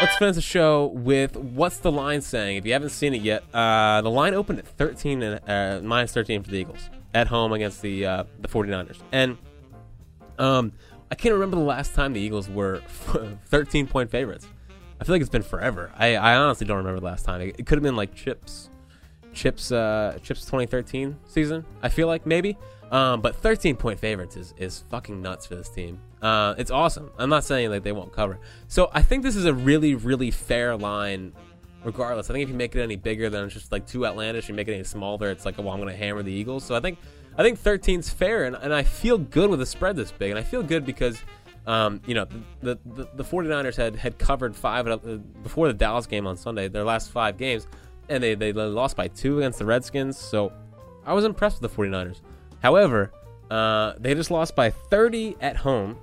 Let's 0.00 0.16
finish 0.16 0.34
the 0.34 0.40
show 0.40 0.86
with 0.86 1.36
what's 1.36 1.76
the 1.76 1.92
line 1.92 2.22
saying? 2.22 2.56
If 2.56 2.66
you 2.66 2.72
haven't 2.72 2.90
seen 2.90 3.14
it 3.14 3.22
yet, 3.22 3.44
uh, 3.54 4.00
the 4.00 4.10
line 4.10 4.34
opened 4.34 4.58
at 4.58 4.66
13 4.66 5.22
and 5.22 5.40
uh, 5.48 5.86
minus 5.86 6.12
13 6.12 6.42
for 6.42 6.50
the 6.50 6.56
Eagles 6.56 6.90
at 7.12 7.28
home 7.28 7.52
against 7.52 7.80
the 7.80 8.04
uh, 8.04 8.24
the 8.40 8.48
49ers. 8.48 8.98
And 9.12 9.38
um, 10.38 10.72
I 11.10 11.14
can't 11.14 11.34
remember 11.34 11.56
the 11.56 11.62
last 11.62 11.94
time 11.94 12.12
the 12.12 12.20
Eagles 12.20 12.48
were 12.48 12.80
13 13.46 13.86
point 13.86 14.10
favorites. 14.10 14.46
I 15.00 15.04
feel 15.04 15.14
like 15.14 15.20
it's 15.20 15.30
been 15.30 15.42
forever. 15.42 15.92
I, 15.96 16.16
I 16.16 16.36
honestly 16.36 16.66
don't 16.66 16.78
remember 16.78 17.00
the 17.00 17.06
last 17.06 17.24
time. 17.24 17.40
It, 17.42 17.56
it 17.58 17.66
could 17.66 17.76
have 17.76 17.82
been 17.82 17.96
like 17.96 18.14
Chips, 18.14 18.70
Chips, 19.34 19.72
uh, 19.72 20.18
Chips 20.22 20.42
2013 20.42 21.16
season. 21.26 21.64
I 21.82 21.88
feel 21.88 22.06
like 22.06 22.24
maybe. 22.26 22.56
Um, 22.90 23.20
but 23.20 23.34
13 23.36 23.76
point 23.76 23.98
favorites 23.98 24.36
is, 24.36 24.54
is 24.56 24.84
fucking 24.90 25.20
nuts 25.20 25.46
for 25.46 25.56
this 25.56 25.68
team. 25.68 25.98
Uh, 26.22 26.54
it's 26.56 26.70
awesome. 26.70 27.10
I'm 27.18 27.28
not 27.28 27.44
saying 27.44 27.70
that 27.70 27.82
they 27.82 27.92
won't 27.92 28.12
cover. 28.12 28.38
So 28.68 28.90
I 28.92 29.02
think 29.02 29.22
this 29.22 29.36
is 29.36 29.46
a 29.46 29.54
really, 29.54 29.94
really 29.94 30.30
fair 30.30 30.76
line. 30.76 31.32
Regardless, 31.82 32.30
I 32.30 32.32
think 32.32 32.44
if 32.44 32.48
you 32.48 32.54
make 32.54 32.74
it 32.74 32.82
any 32.82 32.96
bigger, 32.96 33.28
then 33.28 33.44
it's 33.44 33.52
just 33.52 33.70
like 33.70 33.86
too 33.86 34.06
outlandish. 34.06 34.48
You 34.48 34.54
make 34.54 34.68
it 34.68 34.74
any 34.74 34.84
smaller, 34.84 35.30
it's 35.30 35.44
like, 35.44 35.58
well, 35.58 35.68
I'm 35.68 35.84
to 35.84 35.94
hammer 35.94 36.22
the 36.22 36.32
Eagles. 36.32 36.64
So 36.64 36.74
I 36.74 36.80
think, 36.80 36.98
I 37.36 37.42
think 37.42 37.60
13's 37.60 38.08
fair, 38.08 38.44
and, 38.44 38.56
and 38.56 38.72
I 38.72 38.84
feel 38.84 39.18
good 39.18 39.50
with 39.50 39.60
a 39.60 39.66
spread 39.66 39.94
this 39.96 40.10
big, 40.10 40.30
and 40.30 40.38
I 40.38 40.42
feel 40.42 40.62
good 40.62 40.86
because, 40.86 41.20
um, 41.66 42.00
you 42.06 42.14
know, 42.14 42.26
the, 42.62 42.78
the 42.86 43.06
the 43.16 43.24
49ers 43.24 43.76
had 43.76 43.96
had 43.96 44.18
covered 44.18 44.56
five 44.56 44.86
before 45.42 45.66
the 45.66 45.74
Dallas 45.74 46.06
game 46.06 46.26
on 46.26 46.38
Sunday, 46.38 46.68
their 46.68 46.84
last 46.84 47.10
five 47.10 47.36
games, 47.36 47.66
and 48.08 48.22
they 48.22 48.34
they 48.34 48.52
lost 48.52 48.96
by 48.96 49.08
two 49.08 49.38
against 49.38 49.58
the 49.58 49.64
Redskins. 49.64 50.18
So 50.18 50.52
I 51.06 51.12
was 51.12 51.24
impressed 51.24 51.60
with 51.60 51.74
the 51.74 51.82
49ers. 51.82 52.20
However, 52.62 53.12
uh, 53.50 53.94
they 53.98 54.14
just 54.14 54.30
lost 54.30 54.56
by 54.56 54.70
30 54.70 55.36
at 55.40 55.56
home 55.56 55.98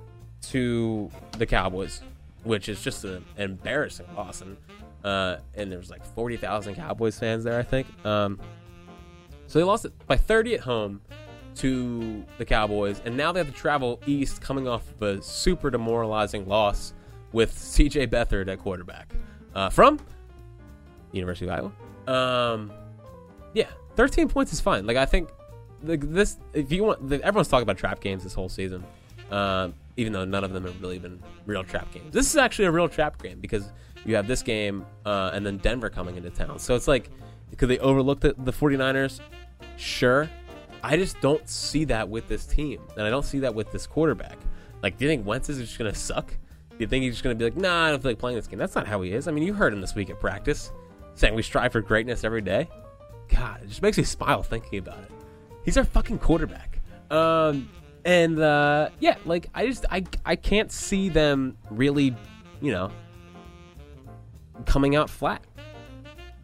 to 0.48 1.10
the 1.38 1.46
Cowboys, 1.46 2.02
which 2.44 2.68
is 2.68 2.82
just 2.82 3.04
an 3.04 3.24
embarrassing 3.36 4.06
loss. 4.16 4.42
And, 4.42 4.56
uh, 5.04 5.36
and 5.54 5.70
there's 5.70 5.90
like 5.90 6.04
40,000 6.14 6.74
Cowboys 6.74 7.18
fans 7.18 7.44
there, 7.44 7.58
I 7.58 7.62
think. 7.62 7.86
Um, 8.06 8.38
so 9.46 9.58
they 9.58 9.64
lost 9.64 9.84
it 9.84 9.92
by 10.06 10.16
30 10.16 10.54
at 10.54 10.60
home 10.60 11.00
to 11.56 12.24
the 12.38 12.44
Cowboys, 12.44 13.02
and 13.04 13.16
now 13.16 13.32
they 13.32 13.40
have 13.40 13.48
to 13.48 13.52
travel 13.52 14.00
east, 14.06 14.40
coming 14.40 14.66
off 14.66 14.90
of 14.92 15.02
a 15.02 15.22
super 15.22 15.70
demoralizing 15.70 16.46
loss 16.48 16.94
with 17.32 17.56
C.J. 17.56 18.06
Beathard 18.06 18.48
at 18.48 18.58
quarterback 18.58 19.12
uh, 19.54 19.68
from 19.68 20.00
University 21.12 21.46
of 21.46 21.52
Iowa. 21.52 21.72
Um, 22.06 22.72
yeah, 23.54 23.68
13 23.96 24.28
points 24.28 24.52
is 24.52 24.60
fine. 24.60 24.86
Like 24.86 24.96
I 24.96 25.06
think 25.06 25.30
like 25.82 26.00
this, 26.00 26.36
if 26.52 26.72
you 26.72 26.84
want, 26.84 27.08
the, 27.08 27.22
everyone's 27.22 27.48
talking 27.48 27.62
about 27.62 27.78
trap 27.78 28.00
games 28.00 28.22
this 28.22 28.34
whole 28.34 28.48
season, 28.48 28.84
um, 29.30 29.74
even 29.96 30.12
though 30.12 30.24
none 30.24 30.44
of 30.44 30.52
them 30.52 30.64
have 30.64 30.80
really 30.80 30.98
been 30.98 31.20
real 31.46 31.64
trap 31.64 31.92
games. 31.92 32.12
This 32.12 32.28
is 32.28 32.36
actually 32.36 32.66
a 32.66 32.72
real 32.72 32.88
trap 32.88 33.20
game 33.22 33.40
because 33.40 33.70
you 34.04 34.16
have 34.16 34.26
this 34.26 34.42
game 34.42 34.84
uh, 35.04 35.30
and 35.32 35.44
then 35.44 35.58
Denver 35.58 35.90
coming 35.90 36.16
into 36.16 36.30
town. 36.30 36.58
So 36.58 36.74
it's 36.74 36.88
like, 36.88 37.10
could 37.56 37.68
they 37.68 37.78
overlook 37.78 38.20
the, 38.20 38.34
the 38.38 38.52
49ers? 38.52 39.20
Sure. 39.76 40.28
I 40.82 40.96
just 40.96 41.20
don't 41.20 41.48
see 41.48 41.84
that 41.84 42.08
with 42.08 42.26
this 42.26 42.44
team, 42.44 42.80
and 42.96 43.06
I 43.06 43.10
don't 43.10 43.24
see 43.24 43.38
that 43.40 43.54
with 43.54 43.70
this 43.70 43.86
quarterback. 43.86 44.36
Like, 44.82 44.96
do 44.98 45.04
you 45.04 45.10
think 45.10 45.24
Wentz 45.24 45.48
is 45.48 45.58
just 45.58 45.78
going 45.78 45.92
to 45.92 45.96
suck? 45.96 46.26
Do 46.70 46.76
you 46.78 46.88
think 46.88 47.04
he's 47.04 47.14
just 47.14 47.22
going 47.22 47.38
to 47.38 47.38
be 47.38 47.48
like, 47.48 47.56
nah, 47.56 47.86
I 47.86 47.90
don't 47.90 48.02
feel 48.02 48.10
like 48.10 48.18
playing 48.18 48.36
this 48.36 48.48
game? 48.48 48.58
That's 48.58 48.74
not 48.74 48.88
how 48.88 49.00
he 49.02 49.12
is. 49.12 49.28
I 49.28 49.30
mean, 49.30 49.44
you 49.44 49.54
heard 49.54 49.72
him 49.72 49.80
this 49.80 49.94
week 49.94 50.10
at 50.10 50.18
practice 50.18 50.72
saying 51.14 51.34
we 51.34 51.42
strive 51.42 51.72
for 51.72 51.80
greatness 51.80 52.24
every 52.24 52.40
day. 52.40 52.68
God, 53.28 53.62
it 53.62 53.68
just 53.68 53.82
makes 53.82 53.96
me 53.96 54.04
smile 54.04 54.42
thinking 54.42 54.78
about 54.78 54.98
it. 54.98 55.10
He's 55.64 55.76
our 55.76 55.84
fucking 55.84 56.18
quarterback. 56.18 56.80
Um, 57.10 57.68
and 58.04 58.38
uh, 58.38 58.90
yeah, 59.00 59.16
like 59.24 59.48
I 59.54 59.66
just 59.66 59.84
I 59.90 60.04
I 60.24 60.36
can't 60.36 60.72
see 60.72 61.08
them 61.08 61.56
really, 61.70 62.16
you 62.60 62.72
know, 62.72 62.90
coming 64.66 64.96
out 64.96 65.08
flat. 65.08 65.44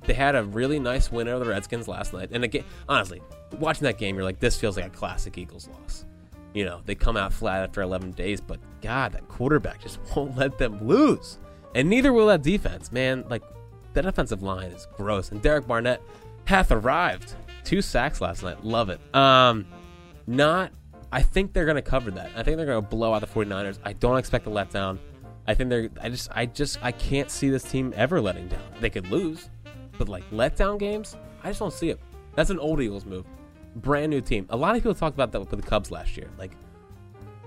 They 0.02 0.14
had 0.14 0.36
a 0.36 0.44
really 0.44 0.78
nice 0.78 1.10
win 1.12 1.28
over 1.28 1.44
the 1.44 1.50
Redskins 1.50 1.88
last 1.88 2.12
night, 2.12 2.30
and 2.32 2.44
again, 2.44 2.64
honestly, 2.88 3.20
watching 3.58 3.84
that 3.84 3.98
game, 3.98 4.14
you're 4.14 4.24
like, 4.24 4.38
this 4.38 4.56
feels 4.56 4.76
like 4.76 4.86
a 4.86 4.90
classic 4.90 5.36
Eagles 5.36 5.68
loss. 5.68 6.06
You 6.54 6.64
know, 6.64 6.80
they 6.86 6.94
come 6.94 7.16
out 7.16 7.32
flat 7.32 7.62
after 7.62 7.82
11 7.82 8.12
days, 8.12 8.40
but 8.40 8.58
God, 8.80 9.12
that 9.12 9.28
quarterback 9.28 9.82
just 9.82 9.98
won't 10.16 10.36
let 10.36 10.56
them 10.58 10.86
lose, 10.86 11.38
and 11.74 11.90
neither 11.90 12.12
will 12.12 12.28
that 12.28 12.42
defense. 12.42 12.92
Man, 12.92 13.24
like 13.28 13.42
that 13.94 14.06
offensive 14.06 14.42
line 14.42 14.70
is 14.70 14.86
gross, 14.96 15.30
and 15.30 15.42
Derek 15.42 15.66
Barnett 15.66 16.02
hath 16.44 16.70
arrived. 16.70 17.34
Two 17.64 17.82
sacks 17.82 18.20
last 18.20 18.42
night. 18.42 18.64
Love 18.64 18.88
it. 18.88 19.00
Um, 19.14 19.66
not. 20.26 20.72
I 21.10 21.22
think 21.22 21.52
they're 21.52 21.64
going 21.64 21.76
to 21.76 21.82
cover 21.82 22.10
that. 22.12 22.30
I 22.36 22.42
think 22.42 22.56
they're 22.56 22.66
going 22.66 22.82
to 22.82 22.88
blow 22.88 23.14
out 23.14 23.20
the 23.20 23.26
49ers. 23.26 23.78
I 23.84 23.94
don't 23.94 24.18
expect 24.18 24.46
a 24.46 24.50
letdown. 24.50 24.98
I 25.46 25.54
think 25.54 25.70
they're. 25.70 25.88
I 26.00 26.08
just. 26.08 26.30
I 26.34 26.46
just. 26.46 26.78
I 26.82 26.92
can't 26.92 27.30
see 27.30 27.48
this 27.48 27.62
team 27.62 27.92
ever 27.96 28.20
letting 28.20 28.48
down. 28.48 28.62
They 28.80 28.90
could 28.90 29.10
lose, 29.10 29.48
but 29.98 30.08
like 30.08 30.28
letdown 30.30 30.78
games, 30.78 31.16
I 31.42 31.48
just 31.48 31.60
don't 31.60 31.72
see 31.72 31.90
it. 31.90 32.00
That's 32.34 32.50
an 32.50 32.58
old 32.58 32.80
Eagles 32.80 33.04
move. 33.04 33.26
Brand 33.76 34.10
new 34.10 34.20
team. 34.20 34.46
A 34.50 34.56
lot 34.56 34.76
of 34.76 34.82
people 34.82 34.94
talked 34.94 35.16
about 35.16 35.32
that 35.32 35.40
with 35.40 35.50
the 35.50 35.60
Cubs 35.60 35.90
last 35.90 36.16
year. 36.16 36.30
Like, 36.38 36.52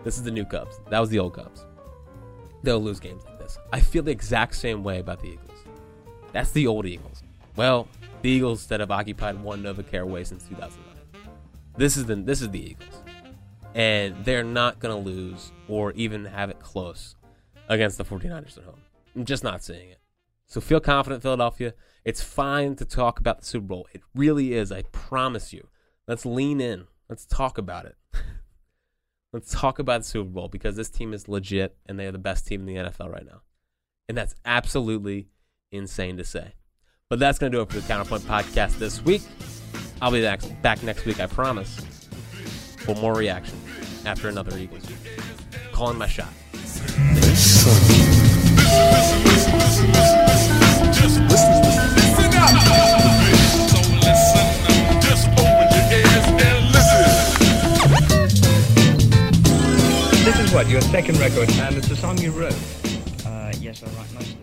this 0.04 0.18
is 0.18 0.24
the 0.24 0.32
new 0.32 0.46
Cubs. 0.46 0.80
That 0.90 1.00
was 1.00 1.10
the 1.10 1.20
old 1.20 1.34
Cubs. 1.34 1.66
They'll 2.64 2.82
lose 2.82 3.00
games 3.00 3.24
like 3.26 3.40
this. 3.40 3.58
I 3.72 3.80
feel 3.80 4.04
the 4.04 4.12
exact 4.12 4.56
same 4.56 4.84
way 4.84 5.00
about 5.00 5.20
the 5.22 5.30
Eagles. 5.30 5.61
That's 6.32 6.52
the 6.52 6.67
old 6.67 6.86
Eagles. 6.86 7.24
Well, 7.56 7.88
the 8.22 8.30
Eagles 8.30 8.67
that 8.67 8.80
have 8.80 8.91
occupied 8.91 9.41
one 9.41 9.63
NovaCare 9.63 10.04
away 10.04 10.24
since 10.24 10.44
2009. 10.48 10.96
This 11.78 11.98
is 11.98 12.06
the 12.06 12.15
this 12.15 12.41
is 12.41 12.50
the 12.50 12.72
Eagles, 12.72 13.04
and 13.74 14.24
they're 14.24 14.44
not 14.44 14.80
gonna 14.80 14.98
lose 14.98 15.52
or 15.67 15.91
even 15.94 16.26
have 16.26 16.50
it 16.50 16.60
close 16.60 17.15
against 17.70 17.98
the 17.98 18.06
49ers 18.06 18.58
at 18.58 18.63
home. 18.63 18.82
I'm 19.15 19.26
just 19.26 19.44
not 19.44 19.63
seeing 19.63 19.89
it. 19.89 20.00
So 20.48 20.60
feel 20.60 20.80
confident, 20.80 21.22
Philadelphia. 21.22 21.74
It's 22.04 22.22
fine 22.22 22.76
to 22.76 22.86
talk 22.86 23.20
about 23.20 23.39
the 23.39 23.46
Super 23.46 23.67
Bowl. 23.67 23.88
It 23.94 24.02
really 24.13 24.54
is. 24.54 24.72
I 24.72 24.82
promise 24.91 25.53
you. 25.53 25.68
Let's 26.08 26.26
lean 26.26 26.60
in. 26.60 26.88
Let's 27.08 27.26
talk 27.26 27.58
about 27.58 27.86
it. 27.86 27.95
Let's 29.34 29.51
talk 29.51 29.80
about 29.80 30.01
the 30.01 30.08
Super 30.08 30.30
Bowl 30.30 30.49
because 30.49 30.76
this 30.76 30.89
team 30.89 31.14
is 31.14 31.30
legit 31.30 31.78
and 31.86 31.97
they 31.97 32.06
are 32.06 32.12
the 32.12 32.18
best 32.18 32.47
team 32.47 32.62
in 32.62 32.66
the 32.66 32.89
NFL 32.89 33.12
right 33.12 33.26
now. 33.26 33.43
And 34.10 34.18
that's 34.18 34.36
absolutely 34.43 35.30
insane 35.72 36.17
to 36.17 36.24
say. 36.24 36.53
But 37.09 37.19
that's 37.19 37.39
going 37.39 37.51
to 37.51 37.57
do 37.57 37.61
it 37.61 37.69
for 37.69 37.80
the 37.80 37.88
Counterpoint 37.88 38.24
podcast 38.24 38.78
this 38.78 39.03
week. 39.03 39.22
I'll 40.01 40.11
be 40.11 40.22
back, 40.22 40.41
back 40.61 40.84
next 40.84 41.05
week, 41.05 41.19
I 41.19 41.28
promise, 41.28 41.80
for 42.80 42.95
more 42.95 43.13
reaction 43.13 43.59
after 44.05 44.30
another 44.30 44.57
Eagles 44.57 44.88
week. 44.88 44.97
Calling 45.72 45.97
my 45.97 46.07
shot. 46.07 46.30
Listen 46.53 47.63
up. 52.36 52.49
So 53.69 53.80
listen, 53.99 54.45
just 55.01 55.30
open 55.30 55.67
your 55.72 55.86
ears 55.91 56.26
and 56.28 56.72
listen. 56.72 57.11
This 60.26 60.38
is 60.39 60.53
what, 60.53 60.67
your 60.67 60.82
second 60.82 61.19
record, 61.19 61.49
and 61.51 61.76
it's 61.78 61.89
a 61.91 61.95
song 61.95 62.17
you 62.17 62.32
wrote? 62.32 62.55
Uh, 63.26 63.51
yes, 63.59 63.84
I 63.84 63.88
write 63.97 64.13
most 64.13 64.41